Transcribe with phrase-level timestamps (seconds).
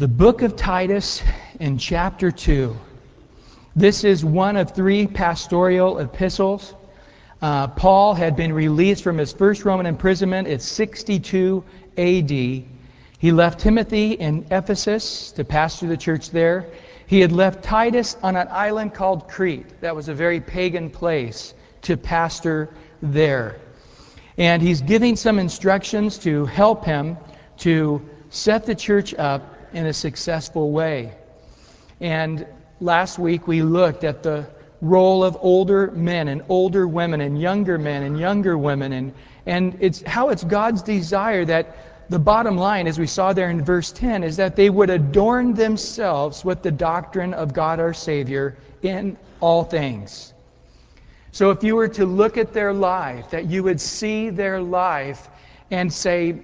[0.00, 1.22] The book of Titus
[1.58, 2.74] in chapter 2.
[3.76, 6.72] This is one of three pastoral epistles.
[7.42, 11.62] Uh, Paul had been released from his first Roman imprisonment at 62
[11.98, 12.30] AD.
[12.30, 12.64] He
[13.30, 16.70] left Timothy in Ephesus to pastor the church there.
[17.06, 19.82] He had left Titus on an island called Crete.
[19.82, 22.70] That was a very pagan place to pastor
[23.02, 23.56] there.
[24.38, 27.18] And he's giving some instructions to help him
[27.58, 31.12] to set the church up in a successful way.
[32.00, 32.46] And
[32.80, 34.46] last week we looked at the
[34.80, 39.12] role of older men and older women and younger men and younger women and
[39.46, 43.62] and it's how it's God's desire that the bottom line as we saw there in
[43.62, 48.56] verse 10 is that they would adorn themselves with the doctrine of God our Savior
[48.82, 50.32] in all things.
[51.32, 55.28] So if you were to look at their life that you would see their life
[55.70, 56.40] and say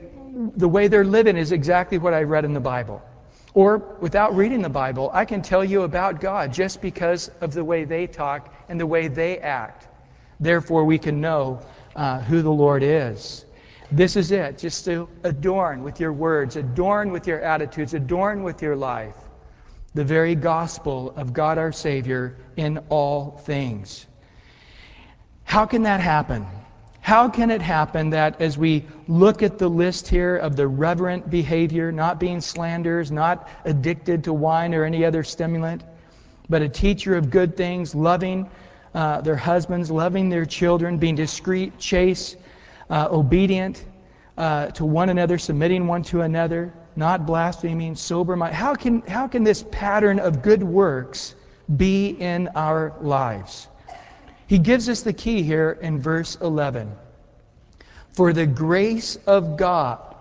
[0.57, 3.03] the way they're living is exactly what I read in the Bible.
[3.57, 7.65] Or without reading the Bible, I can tell you about God just because of the
[7.65, 9.89] way they talk and the way they act.
[10.39, 11.61] Therefore, we can know
[11.97, 13.47] uh, who the Lord is.
[13.91, 18.61] This is it, just to adorn with your words, adorn with your attitudes, adorn with
[18.61, 19.15] your life
[19.95, 24.05] the very gospel of God our Savior in all things.
[25.45, 26.47] How can that happen?
[27.07, 31.31] How can it happen that as we look at the list here of the reverent
[31.31, 35.85] behavior, not being slanderers, not addicted to wine or any other stimulant,
[36.49, 38.51] but a teacher of good things, loving
[38.93, 42.39] uh, their husbands, loving their children, being discreet, chaste,
[42.91, 43.85] uh, obedient
[44.37, 48.57] uh, to one another, submitting one to another, not blaspheming, sober minded?
[48.57, 51.37] How can, how can this pattern of good works
[51.77, 53.69] be in our lives?
[54.47, 56.93] He gives us the key here in verse 11.
[58.13, 60.15] For the grace of God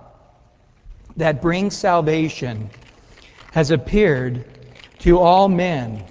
[1.17, 2.69] that brings salvation
[3.51, 4.43] has appeared
[4.99, 6.03] to all men,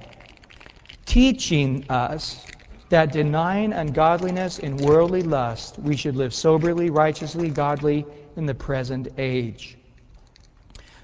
[1.04, 2.40] teaching us
[2.88, 8.06] that denying ungodliness and worldly lust, we should live soberly, righteously, godly
[8.36, 9.76] in the present age.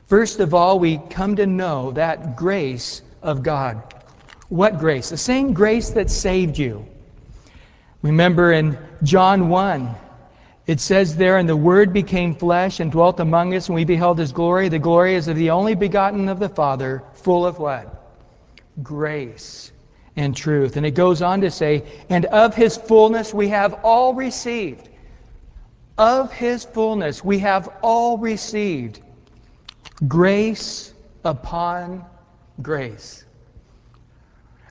[0.06, 3.82] First of all, we come to know that grace of God.
[4.48, 5.10] What grace?
[5.10, 6.86] The same grace that saved you.
[8.02, 9.94] Remember in John 1,
[10.66, 14.18] it says there, And the Word became flesh and dwelt among us, and we beheld
[14.18, 14.68] His glory.
[14.68, 18.12] The glory is of the only begotten of the Father, full of what?
[18.82, 19.72] Grace
[20.16, 20.76] and truth.
[20.76, 24.88] And it goes on to say, And of His fullness we have all received.
[25.98, 29.00] Of His fullness we have all received
[30.06, 30.94] grace
[31.24, 32.04] upon
[32.62, 33.24] grace.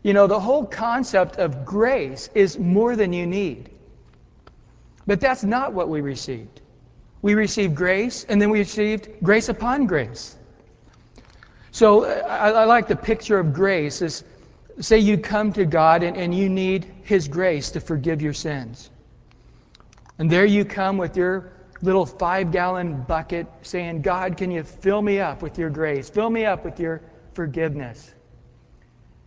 [0.03, 3.69] You know, the whole concept of grace is more than you need.
[5.05, 6.61] But that's not what we received.
[7.21, 10.35] We received grace, and then we received grace upon grace.
[11.71, 14.23] So I, I like the picture of grace is
[14.79, 18.89] say you come to God and, and you need His grace to forgive your sins.
[20.17, 25.01] And there you come with your little five gallon bucket saying, God, can you fill
[25.01, 26.09] me up with your grace?
[26.09, 27.01] Fill me up with your
[27.33, 28.13] forgiveness.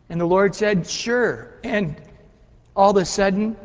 [0.09, 1.49] And the Lord said, Sure.
[1.65, 1.97] And
[2.75, 3.57] all of a sudden,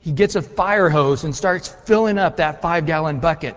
[0.00, 3.56] he gets a fire hose and starts filling up that five gallon bucket.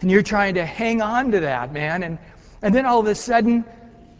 [0.00, 2.02] And you're trying to hang on to that, man.
[2.02, 2.18] And,
[2.62, 3.64] and then all of a sudden,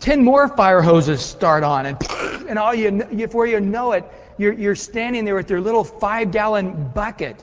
[0.00, 1.86] 10 more fire hoses start on.
[1.86, 1.96] And,
[2.48, 4.04] and all you, before you know it,
[4.36, 7.42] you're, you're standing there with your little five gallon bucket.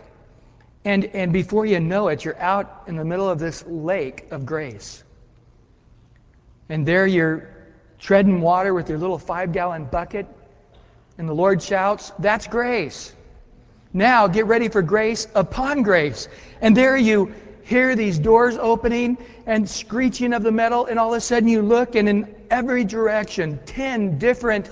[0.83, 4.45] And, and before you know it, you're out in the middle of this lake of
[4.45, 5.03] grace.
[6.69, 7.49] And there you're
[7.99, 10.27] treading water with your little five gallon bucket,
[11.17, 13.13] and the Lord shouts, That's grace.
[13.93, 16.27] Now get ready for grace upon grace.
[16.59, 21.17] And there you hear these doors opening and screeching of the metal, and all of
[21.17, 24.69] a sudden you look, and in every direction, 10 different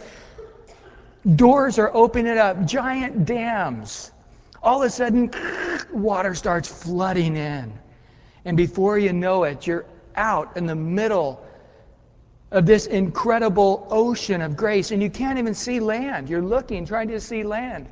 [1.35, 4.11] doors are opening up, giant dams.
[4.61, 5.31] All of a sudden,
[5.91, 7.73] water starts flooding in.
[8.45, 9.85] And before you know it, you're
[10.15, 11.45] out in the middle
[12.53, 16.29] of this incredible ocean of grace, and you can't even see land.
[16.29, 17.89] You're looking, trying to see land.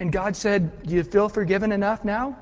[0.00, 2.36] And God said, Do you feel forgiven enough now?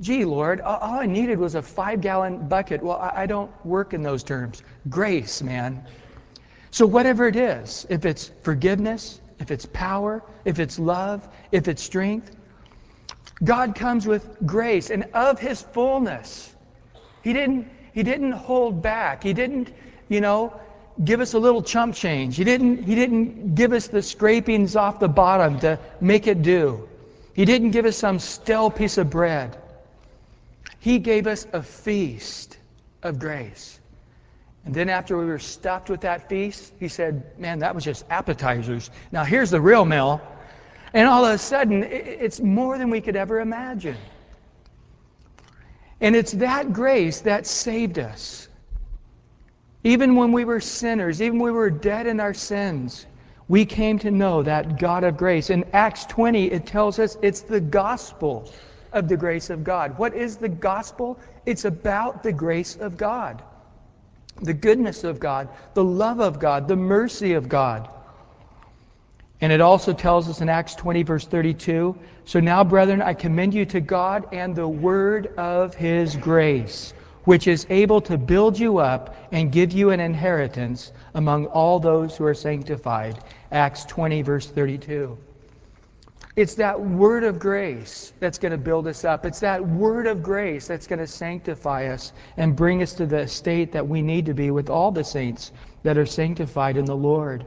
[0.00, 2.82] Gee, Lord, all I needed was a five gallon bucket.
[2.82, 4.62] Well, I don't work in those terms.
[4.88, 5.84] Grace, man.
[6.70, 11.82] So, whatever it is, if it's forgiveness, if it's power, if it's love, if it's
[11.82, 12.34] strength,
[13.44, 16.54] God comes with grace and of His fullness.
[17.22, 19.22] He didn't he didn't hold back.
[19.22, 19.72] He didn't,
[20.08, 20.58] you know,
[21.02, 22.36] give us a little chump change.
[22.36, 26.88] He didn't, he didn't give us the scrapings off the bottom to make it do.
[27.34, 29.56] He didn't give us some stale piece of bread.
[30.80, 32.56] He gave us a feast
[33.02, 33.78] of grace.
[34.64, 38.04] And then after we were stuffed with that feast, he said, Man, that was just
[38.10, 38.90] appetizers.
[39.10, 40.20] Now here's the real meal.
[40.92, 43.96] And all of a sudden, it's more than we could ever imagine.
[46.00, 48.48] And it's that grace that saved us.
[49.82, 53.06] Even when we were sinners, even when we were dead in our sins,
[53.48, 55.50] we came to know that God of grace.
[55.50, 58.50] In Acts 20, it tells us it's the gospel
[58.92, 59.98] of the grace of God.
[59.98, 61.18] What is the gospel?
[61.46, 63.42] It's about the grace of God
[64.42, 67.88] the goodness of God, the love of God, the mercy of God.
[69.40, 73.54] And it also tells us in Acts 20, verse 32 So now, brethren, I commend
[73.54, 76.92] you to God and the word of his grace,
[77.24, 82.16] which is able to build you up and give you an inheritance among all those
[82.16, 83.18] who are sanctified.
[83.50, 85.16] Acts 20, verse 32.
[86.36, 89.26] It's that word of grace that's going to build us up.
[89.26, 93.26] It's that word of grace that's going to sanctify us and bring us to the
[93.26, 95.50] state that we need to be with all the saints
[95.82, 97.46] that are sanctified in the Lord.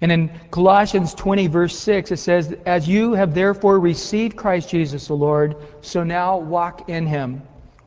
[0.00, 5.06] And in Colossians 20, verse 6, it says, As you have therefore received Christ Jesus
[5.06, 7.42] the Lord, so now walk in him,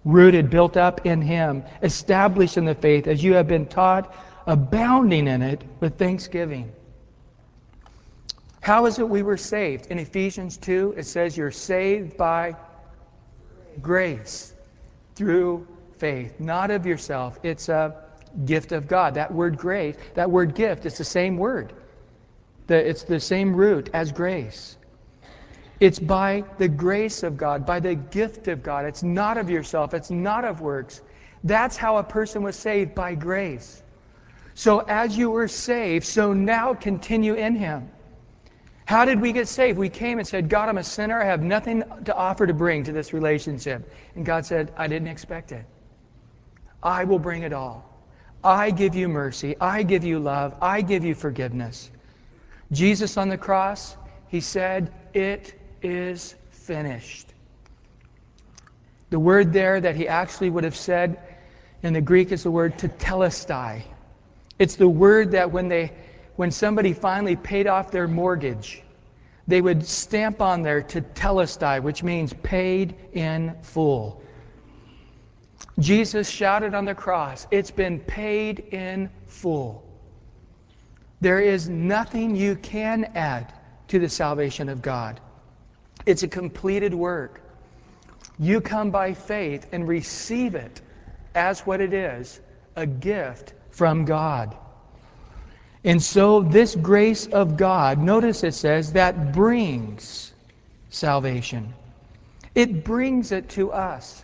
[0.05, 4.13] rooted, built up in him, established in the faith, as you have been taught,
[4.45, 6.71] abounding in it with thanksgiving.
[8.61, 9.87] How is it we were saved?
[9.87, 12.55] In Ephesians 2, it says you're saved by
[13.81, 14.53] grace
[15.15, 15.67] through
[15.97, 17.39] faith, not of yourself.
[17.43, 17.95] It's a
[18.45, 19.15] gift of God.
[19.15, 21.73] That word grace, that word gift, it's the same word.
[22.75, 24.77] It's the same root as grace.
[25.79, 28.85] It's by the grace of God, by the gift of God.
[28.85, 31.01] It's not of yourself, it's not of works.
[31.43, 33.81] That's how a person was saved by grace.
[34.55, 37.89] So as you were saved, so now continue in Him.
[38.85, 39.77] How did we get saved?
[39.77, 41.21] We came and said, God, I'm a sinner.
[41.21, 43.91] I have nothing to offer to bring to this relationship.
[44.15, 45.65] And God said, I didn't expect it.
[46.81, 47.83] I will bring it all.
[48.43, 49.55] I give you mercy.
[49.59, 50.55] I give you love.
[50.61, 51.91] I give you forgiveness.
[52.71, 53.95] Jesus on the cross,
[54.27, 57.33] he said, It is finished.
[59.09, 61.19] The word there that he actually would have said
[61.81, 63.83] in the Greek is the word tetelestai.
[64.59, 65.93] It's the word that when they
[66.35, 68.83] when somebody finally paid off their mortgage,
[69.47, 74.21] they would stamp on there "to tetelestai, which means paid in full.
[75.79, 79.86] Jesus shouted on the cross, It's been paid in full.
[81.19, 83.51] There is nothing you can add
[83.89, 85.19] to the salvation of God.
[86.05, 87.41] It's a completed work.
[88.39, 90.81] You come by faith and receive it
[91.33, 92.39] as what it is
[92.75, 94.55] a gift from God.
[95.83, 100.33] And so, this grace of God, notice it says, that brings
[100.89, 101.73] salvation.
[102.53, 104.23] It brings it to us.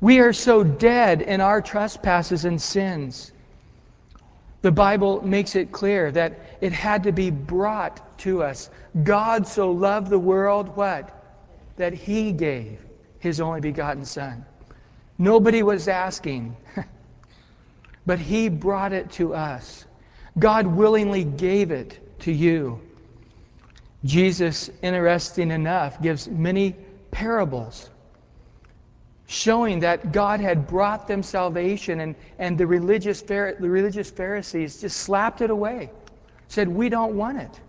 [0.00, 3.32] We are so dead in our trespasses and sins.
[4.60, 8.70] The Bible makes it clear that it had to be brought to us.
[9.02, 11.14] God so loved the world, what?
[11.76, 12.78] That he gave
[13.20, 14.44] his only begotten Son.
[15.16, 16.56] Nobody was asking,
[18.06, 19.84] but he brought it to us.
[20.38, 22.80] God willingly gave it to you.
[24.04, 26.76] Jesus, interesting enough, gives many
[27.10, 27.90] parables
[29.28, 34.96] showing that God had brought them salvation, and, and the, religious, the religious Pharisees just
[34.96, 35.90] slapped it away.
[36.48, 37.60] Said, We don't want it.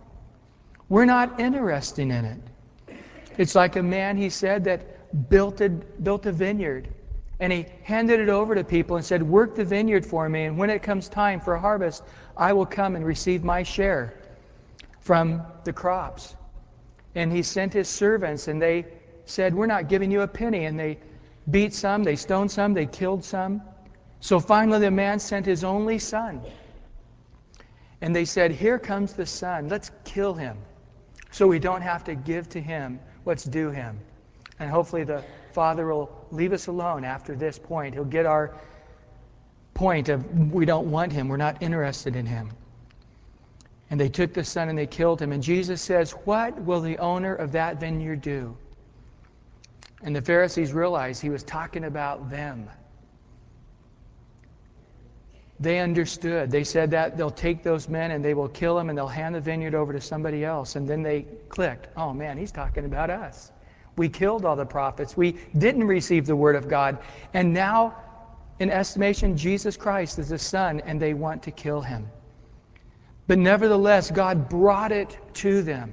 [0.88, 2.96] We're not interested in it.
[3.36, 6.88] It's like a man, he said, that built a, built a vineyard.
[7.40, 10.56] And he handed it over to people and said, Work the vineyard for me, and
[10.56, 12.02] when it comes time for harvest,
[12.38, 14.14] I will come and receive my share
[15.00, 16.34] from the crops.
[17.14, 18.86] And he sent his servants, and they
[19.26, 20.64] said, We're not giving you a penny.
[20.64, 20.98] And they
[21.50, 23.62] beat some, they stoned some, they killed some.
[24.20, 26.42] So finally, the man sent his only son.
[28.00, 29.68] And they said, Here comes the son.
[29.68, 30.58] Let's kill him
[31.30, 33.98] so we don't have to give to him what's due him.
[34.58, 37.94] And hopefully, the father will leave us alone after this point.
[37.94, 38.54] He'll get our
[39.74, 42.50] point of we don't want him, we're not interested in him.
[43.88, 45.32] And they took the son and they killed him.
[45.32, 48.56] And Jesus says, What will the owner of that vineyard do?
[50.02, 52.68] And the Pharisees realized he was talking about them.
[55.58, 56.50] They understood.
[56.50, 59.34] They said that they'll take those men and they will kill them and they'll hand
[59.34, 60.76] the vineyard over to somebody else.
[60.76, 61.88] And then they clicked.
[61.96, 63.52] Oh man, he's talking about us.
[63.96, 65.16] We killed all the prophets.
[65.16, 66.98] We didn't receive the word of God.
[67.34, 67.94] And now
[68.58, 72.08] in estimation, Jesus Christ is the Son, and they want to kill him.
[73.26, 75.92] But nevertheless, God brought it to them.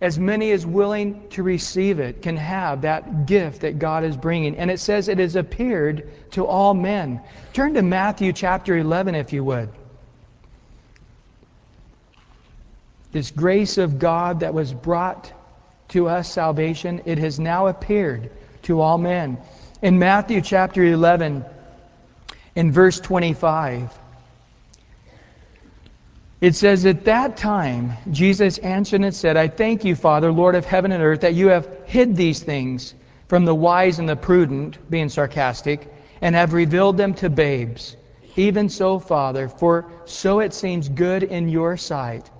[0.00, 4.56] As many as willing to receive it can have that gift that God is bringing.
[4.56, 7.20] And it says it has appeared to all men.
[7.54, 9.70] Turn to Matthew chapter 11, if you would.
[13.12, 15.32] This grace of God that was brought
[15.88, 18.30] to us, salvation, it has now appeared
[18.64, 19.38] to all men.
[19.80, 21.44] In Matthew chapter 11,
[22.54, 23.96] in verse 25,
[26.40, 30.64] it says, At that time, Jesus answered and said, I thank you, Father, Lord of
[30.64, 32.94] heaven and earth, that you have hid these things
[33.28, 37.96] from the wise and the prudent, being sarcastic, and have revealed them to babes.
[38.36, 42.30] Even so, Father, for so it seems good in your sight.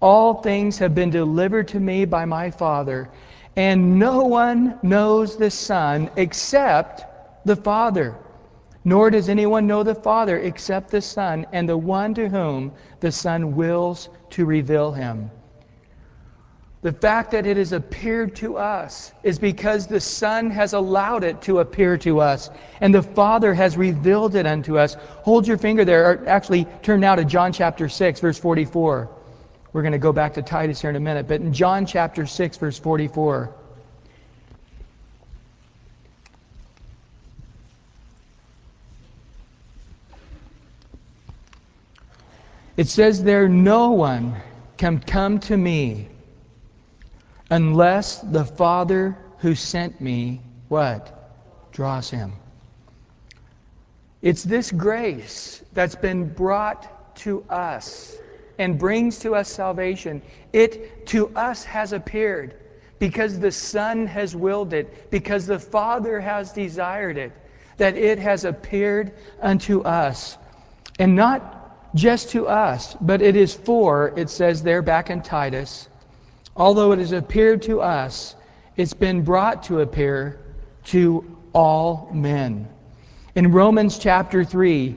[0.00, 3.10] All things have been delivered to me by my Father,
[3.54, 7.04] and no one knows the Son except
[7.46, 8.16] the Father
[8.86, 13.10] nor does anyone know the Father except the Son, and the one to whom the
[13.10, 15.28] Son wills to reveal him.
[16.82, 21.42] The fact that it has appeared to us is because the Son has allowed it
[21.42, 22.48] to appear to us,
[22.80, 24.94] and the Father has revealed it unto us.
[25.24, 29.10] Hold your finger there, or actually turn now to John chapter 6, verse 44.
[29.72, 32.24] We're going to go back to Titus here in a minute, but in John chapter
[32.24, 33.52] 6, verse 44.
[42.76, 44.36] It says there, no one
[44.76, 46.08] can come to me
[47.50, 51.12] unless the Father who sent me, what?
[51.72, 52.32] Draws him.
[54.20, 58.16] It's this grace that's been brought to us
[58.58, 60.22] and brings to us salvation.
[60.52, 62.54] It to us has appeared
[62.98, 67.32] because the Son has willed it, because the Father has desired it,
[67.76, 70.36] that it has appeared unto us.
[70.98, 71.65] And not
[71.96, 75.88] just to us, but it is for, it says there back in Titus,
[76.54, 78.36] although it has appeared to us,
[78.76, 80.38] it's been brought to appear
[80.84, 81.24] to
[81.54, 82.68] all men.
[83.34, 84.94] In Romans chapter 3,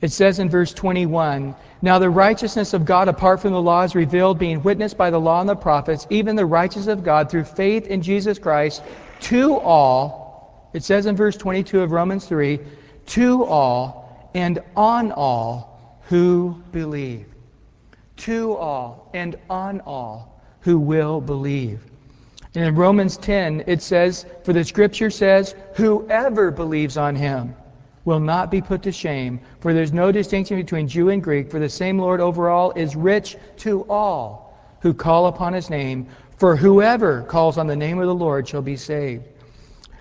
[0.00, 3.94] it says in verse 21 Now the righteousness of God apart from the law is
[3.94, 7.44] revealed, being witnessed by the law and the prophets, even the righteousness of God through
[7.44, 8.82] faith in Jesus Christ,
[9.20, 10.68] to all.
[10.72, 12.58] It says in verse 22 of Romans 3
[13.06, 15.71] To all and on all
[16.08, 17.26] who believe.
[18.18, 21.80] To all and on all who will believe.
[22.54, 27.54] And in Romans 10, it says, For the scripture says, Whoever believes on him
[28.04, 31.58] will not be put to shame, for there's no distinction between Jew and Greek, for
[31.58, 36.56] the same Lord over all is rich to all who call upon his name, for
[36.56, 39.24] whoever calls on the name of the Lord shall be saved.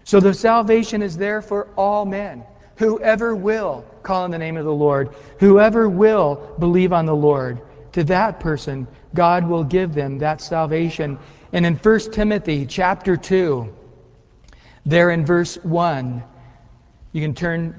[0.03, 2.43] So the salvation is there for all men.
[2.81, 7.61] Whoever will call on the name of the Lord, whoever will believe on the Lord,
[7.91, 11.19] to that person, God will give them that salvation.
[11.53, 13.71] And in 1 Timothy chapter 2,
[14.88, 16.23] there in verse 1,
[17.11, 17.75] you can turn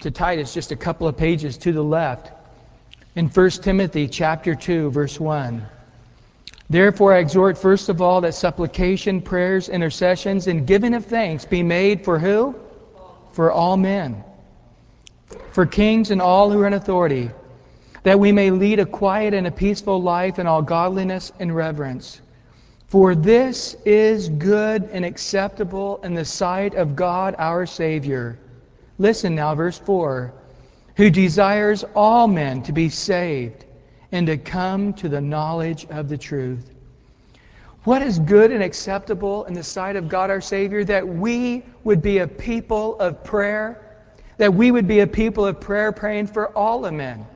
[0.00, 2.32] to Titus just a couple of pages to the left.
[3.14, 5.66] In 1 Timothy chapter 2, verse 1.
[6.70, 11.62] Therefore, I exhort first of all that supplication, prayers, intercessions, and giving of thanks be
[11.62, 12.54] made for who?
[13.32, 14.24] For all men
[15.52, 17.30] for kings and all who are in authority,
[18.02, 22.20] that we may lead a quiet and a peaceful life in all godliness and reverence.
[22.88, 28.38] For this is good and acceptable in the sight of God our Savior.
[28.98, 30.32] Listen now, verse 4
[30.96, 33.64] who desires all men to be saved
[34.12, 36.70] and to come to the knowledge of the truth.
[37.84, 40.84] What is good and acceptable in the sight of God our Savior?
[40.84, 43.85] That we would be a people of prayer
[44.38, 47.26] that we would be a people of prayer praying for all the men,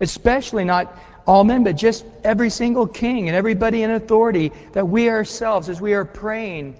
[0.00, 5.08] especially not all men, but just every single king and everybody in authority, that we
[5.08, 6.76] ourselves, as we are praying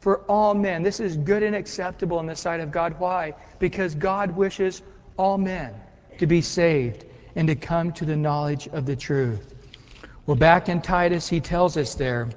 [0.00, 2.96] for all men, this is good and acceptable in the sight of God.
[2.98, 3.34] Why?
[3.58, 4.82] Because God wishes
[5.16, 5.74] all men
[6.18, 7.04] to be saved
[7.34, 9.54] and to come to the knowledge of the truth.
[10.26, 12.28] Well, back in Titus, he tells us there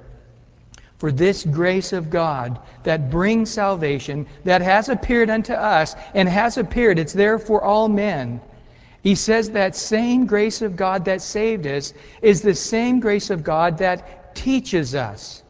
[0.98, 6.58] for this grace of God that brings salvation, that has appeared unto us and has
[6.58, 8.40] appeared, it's there for all men.
[9.02, 13.44] He says that same grace of God that saved us is the same grace of
[13.44, 15.42] God that teaches us.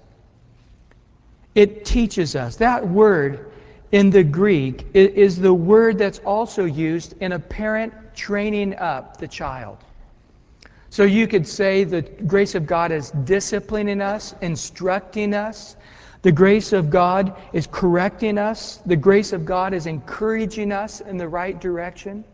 [1.55, 2.57] It teaches us.
[2.57, 3.51] That word
[3.91, 9.29] in the Greek is the word that's also used in a parent training up the
[9.29, 9.79] child.
[10.91, 15.77] So you could say the grace of God is disciplining us, instructing us.
[16.23, 18.81] The grace of God is correcting us.
[18.87, 22.25] The grace of God is encouraging us in the right direction.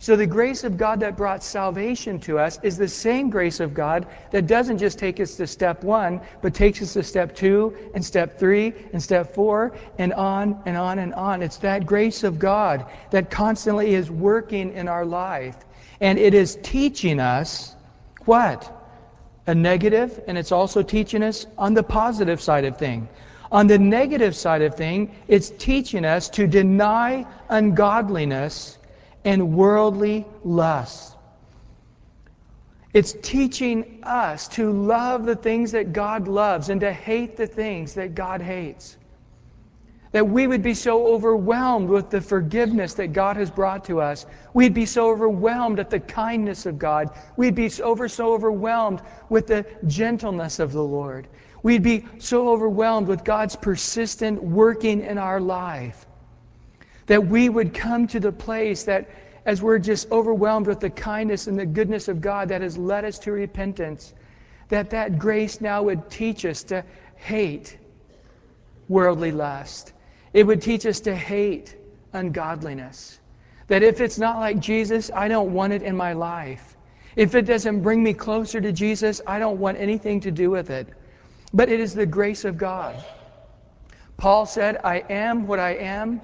[0.00, 3.74] So the grace of God that brought salvation to us is the same grace of
[3.74, 7.76] God that doesn't just take us to step one, but takes us to step two
[7.94, 11.42] and step three and step four and on and on and on.
[11.42, 15.56] It's that grace of God that constantly is working in our life.
[16.00, 17.74] And it is teaching us
[18.24, 18.76] what?
[19.46, 23.08] A negative, and it's also teaching us on the positive side of thing.
[23.52, 28.78] On the negative side of thing, it's teaching us to deny ungodliness
[29.24, 31.16] and worldly lust.
[32.92, 37.94] It's teaching us to love the things that God loves and to hate the things
[37.94, 38.96] that God hates.
[40.12, 44.26] That we would be so overwhelmed with the forgiveness that God has brought to us.
[44.52, 47.10] We'd be so overwhelmed at the kindness of God.
[47.36, 51.28] We'd be so, over, so overwhelmed with the gentleness of the Lord.
[51.62, 56.06] We'd be so overwhelmed with God's persistent working in our life
[57.06, 59.08] that we would come to the place that
[59.44, 63.04] as we're just overwhelmed with the kindness and the goodness of God that has led
[63.04, 64.12] us to repentance,
[64.68, 66.84] that that grace now would teach us to
[67.16, 67.76] hate
[68.88, 69.92] worldly lust.
[70.32, 71.76] It would teach us to hate
[72.12, 73.18] ungodliness.
[73.68, 76.76] That if it's not like Jesus, I don't want it in my life.
[77.16, 80.70] If it doesn't bring me closer to Jesus, I don't want anything to do with
[80.70, 80.88] it.
[81.52, 83.02] But it is the grace of God.
[84.16, 86.20] Paul said, I am what I am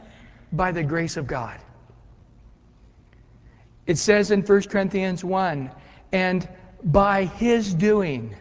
[0.52, 1.58] by the grace of God.
[3.86, 5.70] It says in 1 Corinthians 1
[6.12, 6.48] and
[6.82, 8.34] by his doing,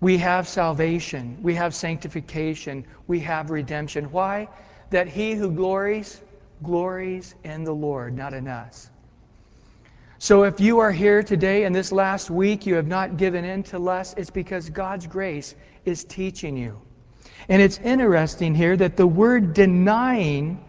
[0.00, 4.10] we have salvation, we have sanctification, we have redemption.
[4.10, 4.48] Why?
[4.90, 6.20] That he who glories,
[6.62, 8.88] glories in the Lord, not in us.
[10.18, 13.64] So if you are here today and this last week you have not given in
[13.64, 16.80] to lust, it's because God's grace is teaching you.
[17.48, 20.64] And it's interesting here that the word denying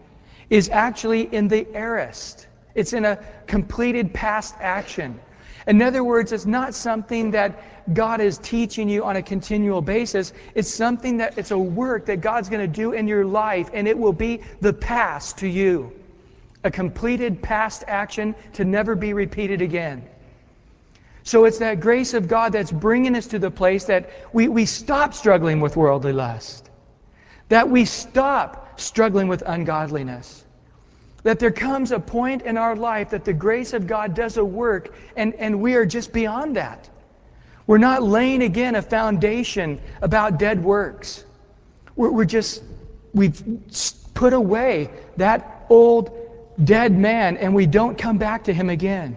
[0.50, 2.46] is actually in the aorist.
[2.74, 5.18] It's in a completed past action.
[5.68, 10.32] In other words, it's not something that God is teaching you on a continual basis.
[10.54, 13.86] It's something that it's a work that God's going to do in your life, and
[13.86, 15.92] it will be the past to you.
[16.64, 20.08] A completed past action to never be repeated again.
[21.22, 24.64] So it's that grace of God that's bringing us to the place that we, we
[24.64, 26.66] stop struggling with worldly lust,
[27.50, 30.42] that we stop struggling with ungodliness.
[31.24, 34.44] That there comes a point in our life that the grace of God does a
[34.44, 36.88] work, and, and we are just beyond that.
[37.66, 41.24] We're not laying again a foundation about dead works.
[41.96, 42.62] We're, we're just,
[43.12, 43.42] we've
[44.14, 46.10] put away that old
[46.62, 49.16] dead man and we don't come back to him again.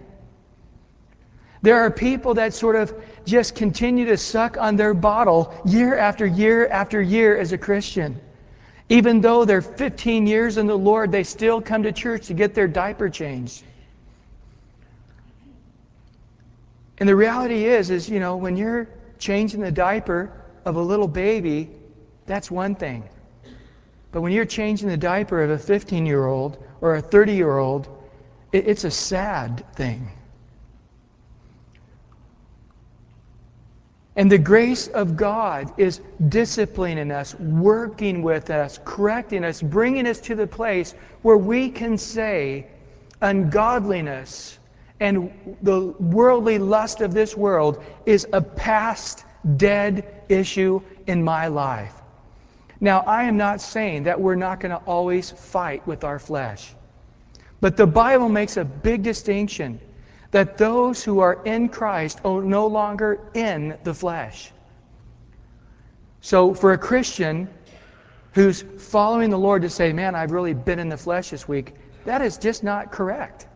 [1.62, 6.26] There are people that sort of just continue to suck on their bottle year after
[6.26, 8.20] year after year as a Christian.
[8.92, 12.52] Even though they're 15 years in the Lord, they still come to church to get
[12.52, 13.64] their diaper changed.
[16.98, 18.86] And the reality is, is, you know, when you're
[19.18, 20.30] changing the diaper
[20.66, 21.70] of a little baby,
[22.26, 23.08] that's one thing.
[24.10, 27.56] But when you're changing the diaper of a 15 year old or a 30 year
[27.56, 27.88] old,
[28.52, 30.10] it's a sad thing.
[34.14, 40.20] And the grace of God is disciplining us, working with us, correcting us, bringing us
[40.22, 42.66] to the place where we can say
[43.22, 44.58] ungodliness
[45.00, 49.24] and the worldly lust of this world is a past
[49.56, 51.94] dead issue in my life.
[52.80, 56.72] Now, I am not saying that we're not going to always fight with our flesh.
[57.60, 59.80] But the Bible makes a big distinction
[60.32, 64.50] that those who are in Christ are no longer in the flesh.
[66.22, 67.48] So for a Christian
[68.32, 71.74] who's following the Lord to say, man, I've really been in the flesh this week,
[72.06, 73.46] that is just not correct.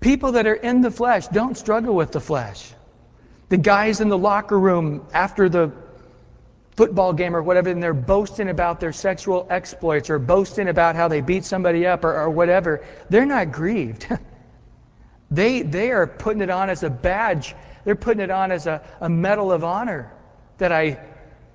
[0.00, 2.72] People that are in the flesh don't struggle with the flesh.
[3.50, 5.70] The guys in the locker room after the
[6.76, 11.08] football game or whatever, and they're boasting about their sexual exploits or boasting about how
[11.08, 14.06] they beat somebody up or, or whatever, they're not grieved.
[15.30, 17.54] They, they are putting it on as a badge.
[17.84, 20.12] They're putting it on as a, a medal of honor
[20.58, 20.98] that I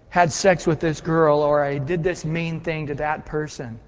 [0.10, 3.80] had sex with this girl or I did this mean thing to that person.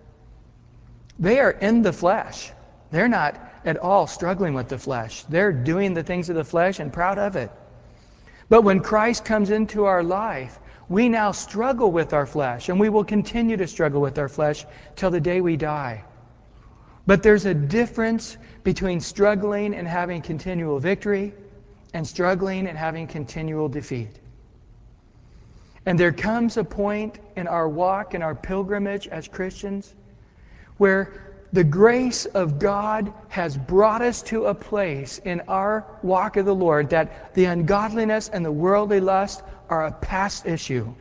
[1.19, 2.51] They are in the flesh.
[2.91, 5.23] They're not at all struggling with the flesh.
[5.23, 7.51] They're doing the things of the flesh and proud of it.
[8.49, 12.89] But when Christ comes into our life, we now struggle with our flesh, and we
[12.89, 14.65] will continue to struggle with our flesh
[14.95, 16.03] till the day we die.
[17.07, 21.33] But there's a difference between struggling and having continual victory
[21.93, 24.09] and struggling and having continual defeat.
[25.85, 29.93] And there comes a point in our walk, in our pilgrimage as Christians,
[30.77, 31.11] where
[31.53, 36.55] The grace of God has brought us to a place in our walk of the
[36.55, 40.95] Lord that the ungodliness and the worldly lust are a past issue.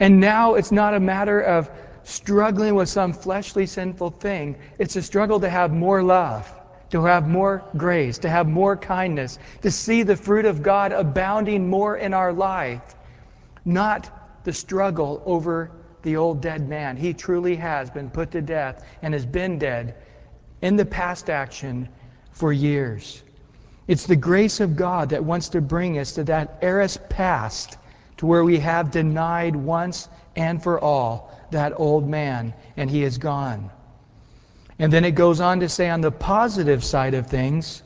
[0.00, 1.70] And now it's not a matter of
[2.08, 4.56] struggling with some fleshly sinful thing.
[4.78, 6.50] It's a struggle to have more love,
[6.90, 11.68] to have more grace, to have more kindness, to see the fruit of God abounding
[11.68, 12.82] more in our life,
[13.64, 15.70] not the struggle over
[16.02, 16.96] the old dead man.
[16.96, 19.94] He truly has been put to death and has been dead
[20.62, 21.88] in the past action
[22.32, 23.22] for years.
[23.86, 27.76] It's the grace of God that wants to bring us to that aorist past
[28.18, 33.18] to where we have denied once and for all that old man and he is
[33.18, 33.70] gone.
[34.78, 37.82] And then it goes on to say on the positive side of things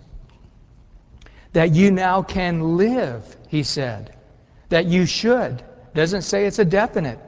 [1.55, 4.15] that you now can live, he said.
[4.69, 5.63] That you should.
[5.95, 7.19] Doesn't say it's a definite.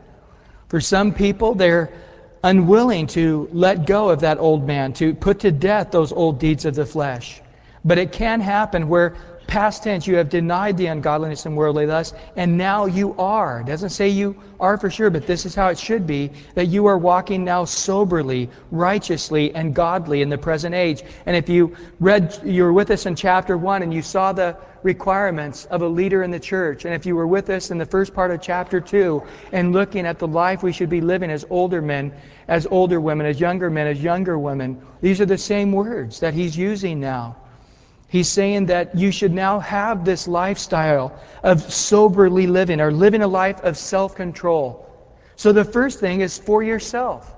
[0.69, 1.93] For some people, they're
[2.43, 6.67] unwilling to let go of that old man, to put to death those old deeds
[6.67, 7.41] of the flesh.
[7.85, 12.15] But it can happen where past tense you have denied the ungodliness and worldly lust,
[12.37, 13.61] and now you are.
[13.61, 16.67] It doesn't say you are for sure, but this is how it should be that
[16.67, 21.03] you are walking now soberly, righteously, and godly in the present age.
[21.27, 24.57] And if you read, you were with us in chapter 1 and you saw the
[24.83, 26.85] requirements of a leader in the church.
[26.85, 30.07] And if you were with us in the first part of chapter 2 and looking
[30.07, 32.13] at the life we should be living as older men,
[32.47, 36.35] as older women, as younger men, as younger women, these are the same words that
[36.35, 37.37] he's using now.
[38.15, 43.27] He's saying that you should now have this lifestyle of soberly living or living a
[43.27, 44.89] life of self control.
[45.37, 47.31] So the first thing is for yourself.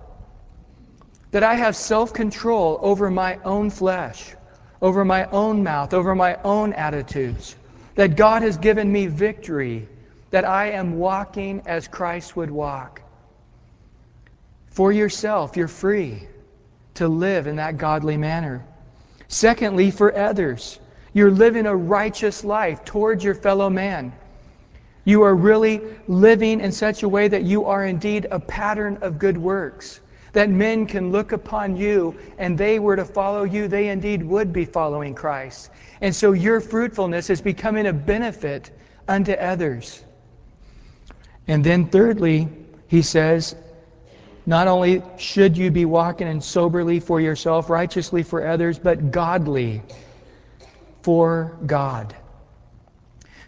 [1.31, 4.37] That I have self control over my own flesh
[4.81, 7.57] over my own mouth, over my own attitudes.
[7.95, 9.89] That God has given me victory,
[10.31, 13.03] that I am walking as Christ would walk.
[14.69, 16.29] For yourself, you're free
[16.95, 18.67] to live in that godly manner.
[19.29, 20.79] Secondly, for others,
[21.12, 24.12] you're living a righteous life towards your fellow man.
[25.05, 29.19] You are really living in such a way that you are indeed a pattern of
[29.19, 30.01] good works
[30.37, 34.53] that men can look upon you and they were to follow you, they indeed would
[34.53, 35.71] be following Christ.
[36.03, 38.71] And so your fruitfulness is becoming a benefit
[39.09, 40.05] unto others.
[41.49, 42.49] And then, thirdly,
[42.87, 43.57] he says,
[44.47, 49.83] not only should you be walking in soberly for yourself, righteously for others, but godly
[51.03, 52.15] for God.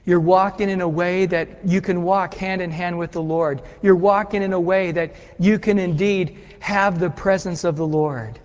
[0.04, 3.62] You're walking in a way that you can walk hand in hand with the Lord.
[3.82, 8.40] You're walking in a way that you can indeed have the presence of the Lord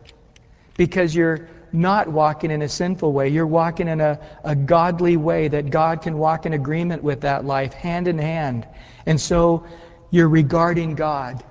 [0.75, 3.29] because you're not walking in a sinful way.
[3.29, 7.45] You're walking in a, a godly way that God can walk in agreement with that
[7.45, 8.67] life, hand in hand.
[9.05, 9.65] And so
[10.11, 11.43] you're regarding God,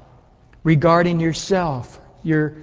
[0.64, 2.00] regarding yourself.
[2.22, 2.54] You're,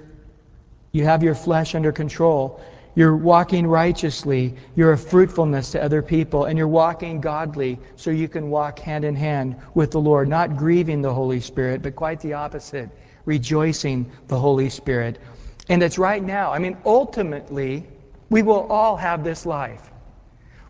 [0.91, 2.61] you have your flesh under control.
[2.95, 4.55] You're walking righteously.
[4.75, 6.45] You're a fruitfulness to other people.
[6.45, 10.57] And you're walking godly so you can walk hand in hand with the Lord, not
[10.57, 12.89] grieving the Holy Spirit, but quite the opposite,
[13.25, 15.19] rejoicing the Holy Spirit.
[15.69, 16.51] And it's right now.
[16.51, 17.85] I mean, ultimately,
[18.29, 19.89] we will all have this life.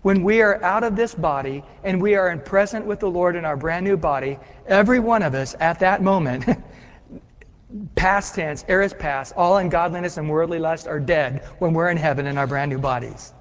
[0.01, 3.35] When we are out of this body and we are in present with the Lord
[3.35, 6.45] in our brand new body, every one of us at that moment
[7.95, 12.25] past tense, aorist past, all ungodliness and worldly lust are dead when we're in heaven
[12.25, 13.31] in our brand new bodies.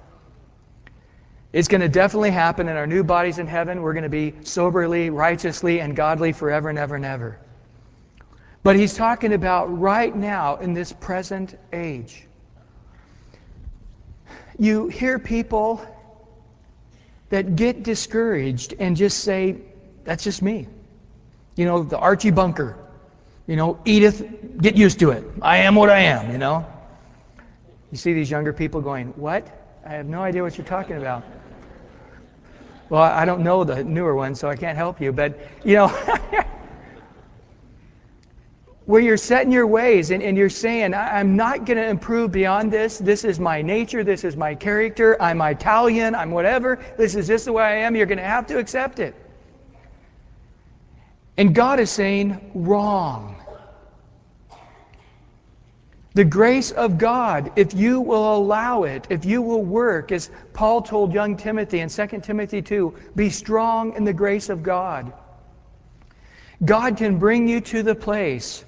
[1.51, 3.81] It's going to definitely happen in our new bodies in heaven.
[3.81, 7.39] We're going to be soberly, righteously, and godly forever and ever and ever.
[8.61, 12.23] But he's talking about right now in this present age.
[14.59, 15.81] You hear people
[17.29, 19.61] that get discouraged and just say,
[20.03, 20.67] That's just me.
[21.55, 22.77] You know, the Archie Bunker.
[23.49, 24.23] You know, Edith,
[24.61, 25.23] get used to it.
[25.41, 26.67] I am what I am, you know.
[27.91, 29.47] You see these younger people going, What?
[29.83, 31.23] I have no idea what you're talking about.
[32.89, 35.11] Well, I don't know the newer one, so I can't help you.
[35.11, 35.87] But, you know,
[38.85, 42.71] where you're setting your ways and, and you're saying, I'm not going to improve beyond
[42.71, 42.99] this.
[42.99, 44.03] This is my nature.
[44.03, 45.19] This is my character.
[45.19, 46.13] I'm Italian.
[46.13, 46.77] I'm whatever.
[46.99, 47.95] This is just the way I am.
[47.95, 49.15] You're going to have to accept it.
[51.35, 53.38] And God is saying, wrong.
[56.19, 60.81] The grace of God, if you will allow it, if you will work, as Paul
[60.81, 65.13] told young Timothy in 2 Timothy 2, be strong in the grace of God.
[66.65, 68.65] God can bring you to the place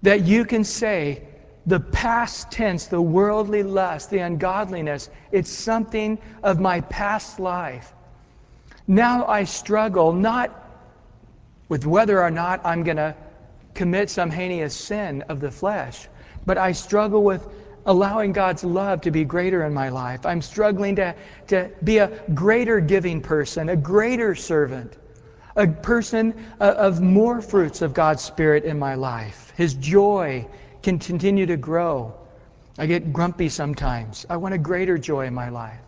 [0.00, 1.24] that you can say,
[1.66, 7.92] the past tense, the worldly lust, the ungodliness, it's something of my past life.
[8.88, 10.50] Now I struggle not
[11.68, 13.14] with whether or not I'm going to
[13.74, 16.08] commit some heinous sin of the flesh,
[16.46, 17.46] but I struggle with
[17.86, 20.26] allowing God's love to be greater in my life.
[20.26, 21.14] I'm struggling to,
[21.48, 24.96] to be a greater giving person, a greater servant,
[25.56, 29.52] a person uh, of more fruits of God's Spirit in my life.
[29.56, 30.46] His joy
[30.82, 32.14] can continue to grow.
[32.78, 34.26] I get grumpy sometimes.
[34.30, 35.80] I want a greater joy in my life.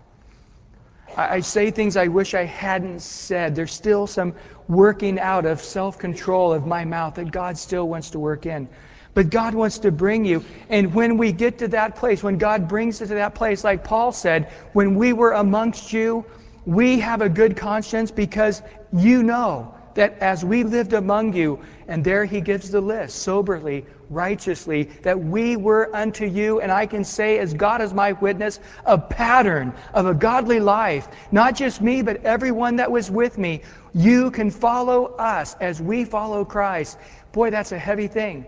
[1.14, 3.54] I, say things I wish I hadn't said.
[3.54, 4.34] There's still some
[4.66, 8.68] working out of self control of my mouth that God still wants to work in.
[9.14, 10.44] But God wants to bring you.
[10.68, 13.84] And when we get to that place, when God brings us to that place, like
[13.84, 16.24] Paul said, when we were amongst you,
[16.64, 22.02] we have a good conscience because you know that as we lived among you, and
[22.02, 27.04] there he gives the list soberly, righteously, that we were unto you, and I can
[27.04, 31.06] say, as God is my witness, a pattern of a godly life.
[31.30, 33.62] Not just me, but everyone that was with me.
[33.92, 36.96] You can follow us as we follow Christ.
[37.32, 38.46] Boy, that's a heavy thing.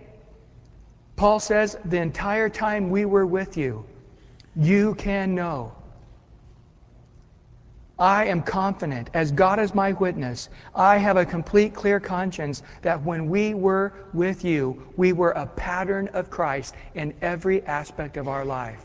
[1.17, 3.85] Paul says, the entire time we were with you,
[4.57, 5.73] you can know.
[7.97, 13.05] I am confident, as God is my witness, I have a complete, clear conscience that
[13.05, 18.27] when we were with you, we were a pattern of Christ in every aspect of
[18.27, 18.81] our life.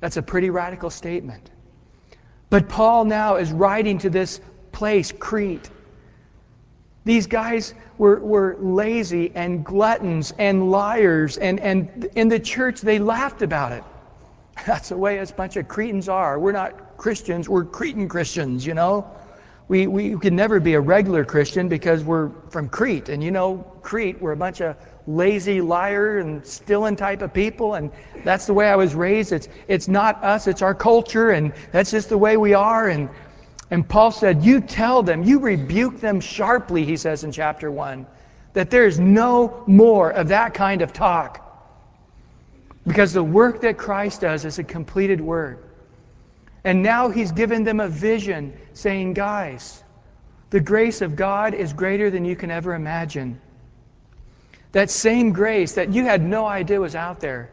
[0.00, 1.50] That's a pretty radical statement.
[2.50, 4.40] But Paul now is writing to this
[4.72, 5.70] place, Crete.
[7.04, 12.98] These guys were, were lazy and gluttons and liars, and, and in the church they
[12.98, 13.84] laughed about it.
[14.66, 16.38] That's the way a bunch of Cretans are.
[16.38, 19.10] We're not Christians, we're Cretan Christians, you know.
[19.68, 23.10] We, we can never be a regular Christian because we're from Crete.
[23.10, 27.74] And you know, Crete, we're a bunch of lazy liar and stealing type of people.
[27.74, 27.90] And
[28.24, 29.32] that's the way I was raised.
[29.32, 31.30] It's, it's not us, it's our culture.
[31.30, 32.88] And that's just the way we are.
[32.88, 33.10] And
[33.70, 38.06] and Paul said, You tell them, you rebuke them sharply, he says in chapter 1,
[38.54, 41.44] that there is no more of that kind of talk.
[42.86, 45.62] Because the work that Christ does is a completed work.
[46.64, 49.82] And now he's given them a vision saying, Guys,
[50.50, 53.38] the grace of God is greater than you can ever imagine.
[54.72, 57.50] That same grace that you had no idea was out there.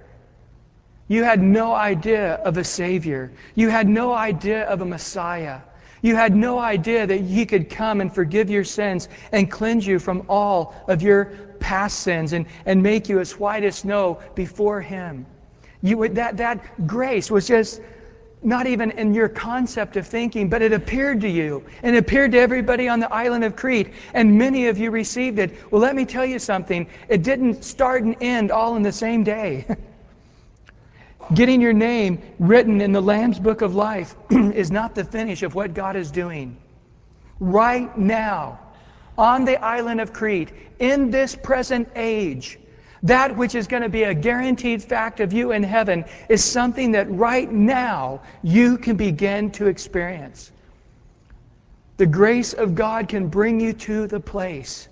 [1.08, 3.32] You had no idea of a Savior.
[3.54, 5.60] You had no idea of a Messiah.
[6.02, 10.00] You had no idea that He could come and forgive your sins and cleanse you
[10.00, 11.26] from all of your
[11.60, 15.26] past sins and, and make you as white as snow before Him.
[15.82, 17.82] You, would, that, that grace was just
[18.43, 22.39] not even in your concept of thinking, but it appeared to you and appeared to
[22.39, 25.71] everybody on the island of Crete, and many of you received it.
[25.71, 26.88] Well, let me tell you something.
[27.10, 29.65] It didn't start and end all in the same day.
[31.33, 35.55] Getting your name written in the Lamb's Book of Life is not the finish of
[35.55, 36.57] what God is doing.
[37.39, 38.59] Right now,
[39.17, 42.59] on the island of Crete, in this present age,
[43.03, 46.91] that which is going to be a guaranteed fact of you in heaven is something
[46.91, 50.51] that right now you can begin to experience.
[51.97, 54.88] The grace of God can bring you to the place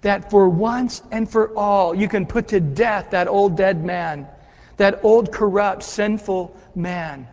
[0.00, 4.28] that for once and for all you can put to death that old dead man
[4.76, 7.28] that old, corrupt, sinful man.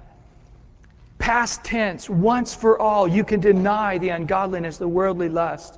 [1.19, 5.77] Past tense, once for all, you can deny the ungodliness, the worldly lust.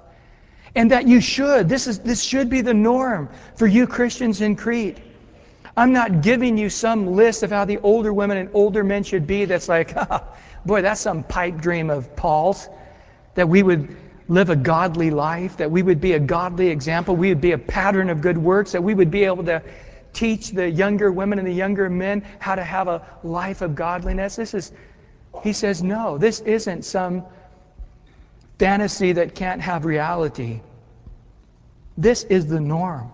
[0.76, 1.70] And that you should.
[1.70, 4.98] This, is, this should be the norm for you Christians in Crete.
[5.78, 9.28] I'm not giving you some list of how the older women and older men should
[9.28, 10.24] be that's like, ah,
[10.66, 12.68] boy, that's some pipe dream of Paul's.
[13.36, 13.96] That we would
[14.28, 17.58] live a godly life, that we would be a godly example, we would be a
[17.58, 19.62] pattern of good works, that we would be able to
[20.16, 24.38] teach the younger women and the younger men how to have a life of godliness.
[24.38, 24.72] This is,
[25.44, 27.26] he says, no, this isn't some
[28.58, 30.62] fantasy that can't have reality.
[31.98, 33.12] This is the norm.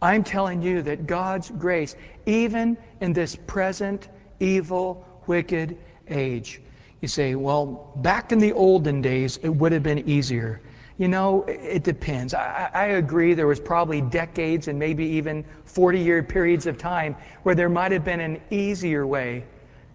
[0.00, 4.08] I'm telling you that God's grace, even in this present
[4.38, 5.76] evil, wicked
[6.08, 6.60] age,
[7.00, 10.60] you say, well, back in the olden days, it would have been easier.
[11.00, 12.34] You know, it depends.
[12.34, 17.16] I, I, agree there was probably decades and maybe even 40 year periods of time
[17.42, 19.44] where there might have been an easier way,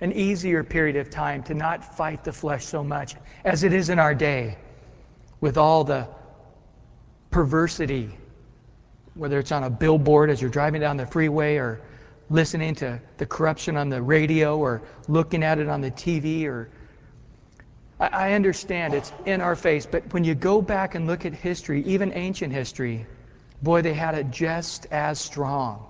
[0.01, 3.89] an easier period of time to not fight the flesh so much as it is
[3.89, 4.57] in our day
[5.41, 6.07] with all the
[7.29, 8.09] perversity,
[9.13, 11.81] whether it's on a billboard as you're driving down the freeway or
[12.31, 16.67] listening to the corruption on the radio or looking at it on the TV or
[17.99, 21.83] I understand it's in our face, but when you go back and look at history,
[21.85, 23.05] even ancient history,
[23.61, 25.85] boy, they had it just as strong.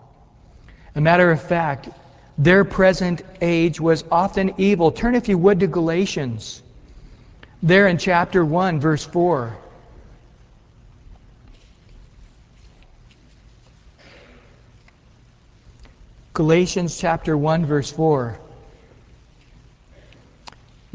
[0.93, 1.89] A matter of fact,
[2.37, 4.91] their present age was often evil.
[4.91, 6.61] Turn, if you would, to Galatians.
[7.63, 9.57] There in chapter 1, verse 4.
[16.35, 18.37] Galatians chapter 1 verse 4.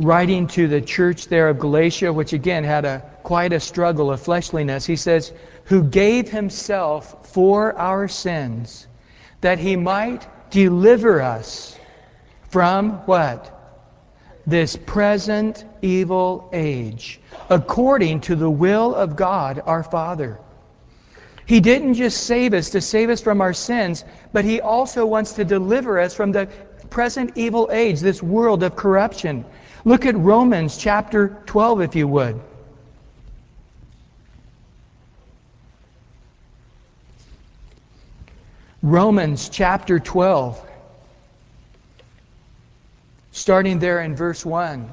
[0.00, 4.22] Writing to the church there of Galatia, which again had a quite a struggle of
[4.22, 5.30] fleshliness, he says,
[5.64, 8.86] "Who gave himself for our sins,
[9.42, 11.76] that he might deliver us
[12.48, 13.50] from what?
[14.46, 20.38] This present evil age, according to the will of God our Father."
[21.44, 25.32] He didn't just save us to save us from our sins, but He also wants
[25.32, 26.48] to deliver us from the
[26.90, 29.44] present evil age, this world of corruption.
[29.84, 32.40] Look at Romans chapter 12, if you would.
[38.82, 40.58] Romans chapter 12,
[43.32, 44.90] starting there in verse 1.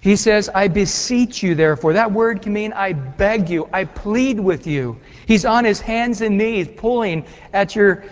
[0.00, 1.94] He says, I beseech you, therefore.
[1.94, 5.00] That word can mean I beg you, I plead with you.
[5.26, 8.04] He's on his hands and knees, pulling at your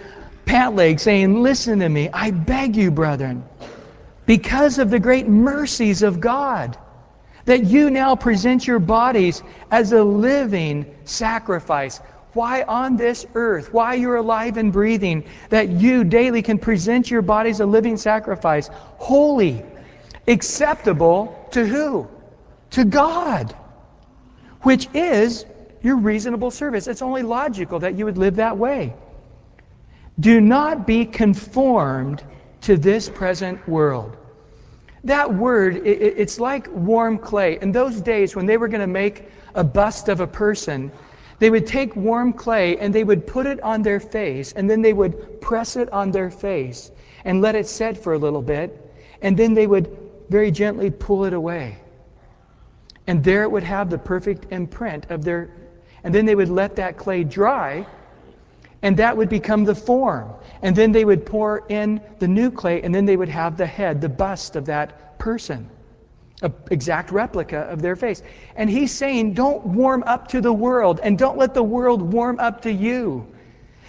[0.46, 2.08] pant leg, saying, Listen to me.
[2.10, 3.44] I beg you, brethren,
[4.24, 6.78] because of the great mercies of God,
[7.44, 11.98] that you now present your bodies as a living sacrifice.
[12.32, 17.22] Why on this earth, why you're alive and breathing, that you daily can present your
[17.22, 19.64] bodies a living sacrifice, holy
[20.26, 22.08] acceptable to who?
[22.72, 23.54] To God,
[24.62, 25.46] which is
[25.82, 26.88] your reasonable service.
[26.88, 28.92] It's only logical that you would live that way.
[30.18, 32.22] Do not be conformed
[32.62, 34.16] to this present world.
[35.04, 37.58] That word, it's like warm clay.
[37.60, 40.90] In those days, when they were going to make a bust of a person,
[41.38, 44.82] they would take warm clay and they would put it on their face, and then
[44.82, 46.90] they would press it on their face
[47.24, 48.90] and let it set for a little bit,
[49.22, 49.96] and then they would
[50.28, 51.76] very gently pull it away.
[53.06, 55.50] And there it would have the perfect imprint of their.
[56.02, 57.86] And then they would let that clay dry,
[58.82, 60.32] and that would become the form.
[60.62, 63.66] And then they would pour in the new clay, and then they would have the
[63.66, 65.68] head, the bust of that person.
[66.42, 68.22] An exact replica of their face.
[68.54, 72.38] And he's saying, don't warm up to the world, and don't let the world warm
[72.38, 73.26] up to you.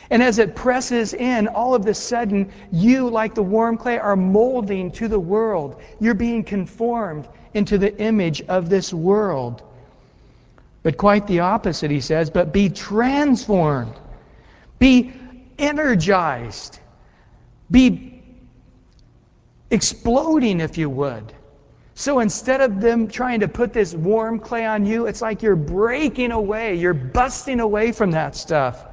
[0.10, 4.16] And as it presses in, all of a sudden, you, like the warm clay, are
[4.16, 5.82] molding to the world.
[6.00, 9.62] You're being conformed into the image of this world.
[10.84, 13.94] But quite the opposite, he says, but be transformed,
[14.80, 15.14] be
[15.58, 16.80] energized,
[17.70, 18.24] be
[19.70, 21.34] exploding, if you would.
[21.96, 25.56] So instead of them trying to put this warm clay on you, it's like you're
[25.56, 28.86] breaking away, you're busting away from that stuff.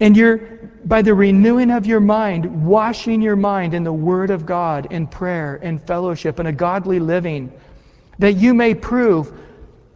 [0.00, 0.38] And you're,
[0.84, 5.06] by the renewing of your mind, washing your mind in the Word of God, in
[5.06, 7.52] prayer, in fellowship, in a godly living,
[8.18, 9.30] that you may prove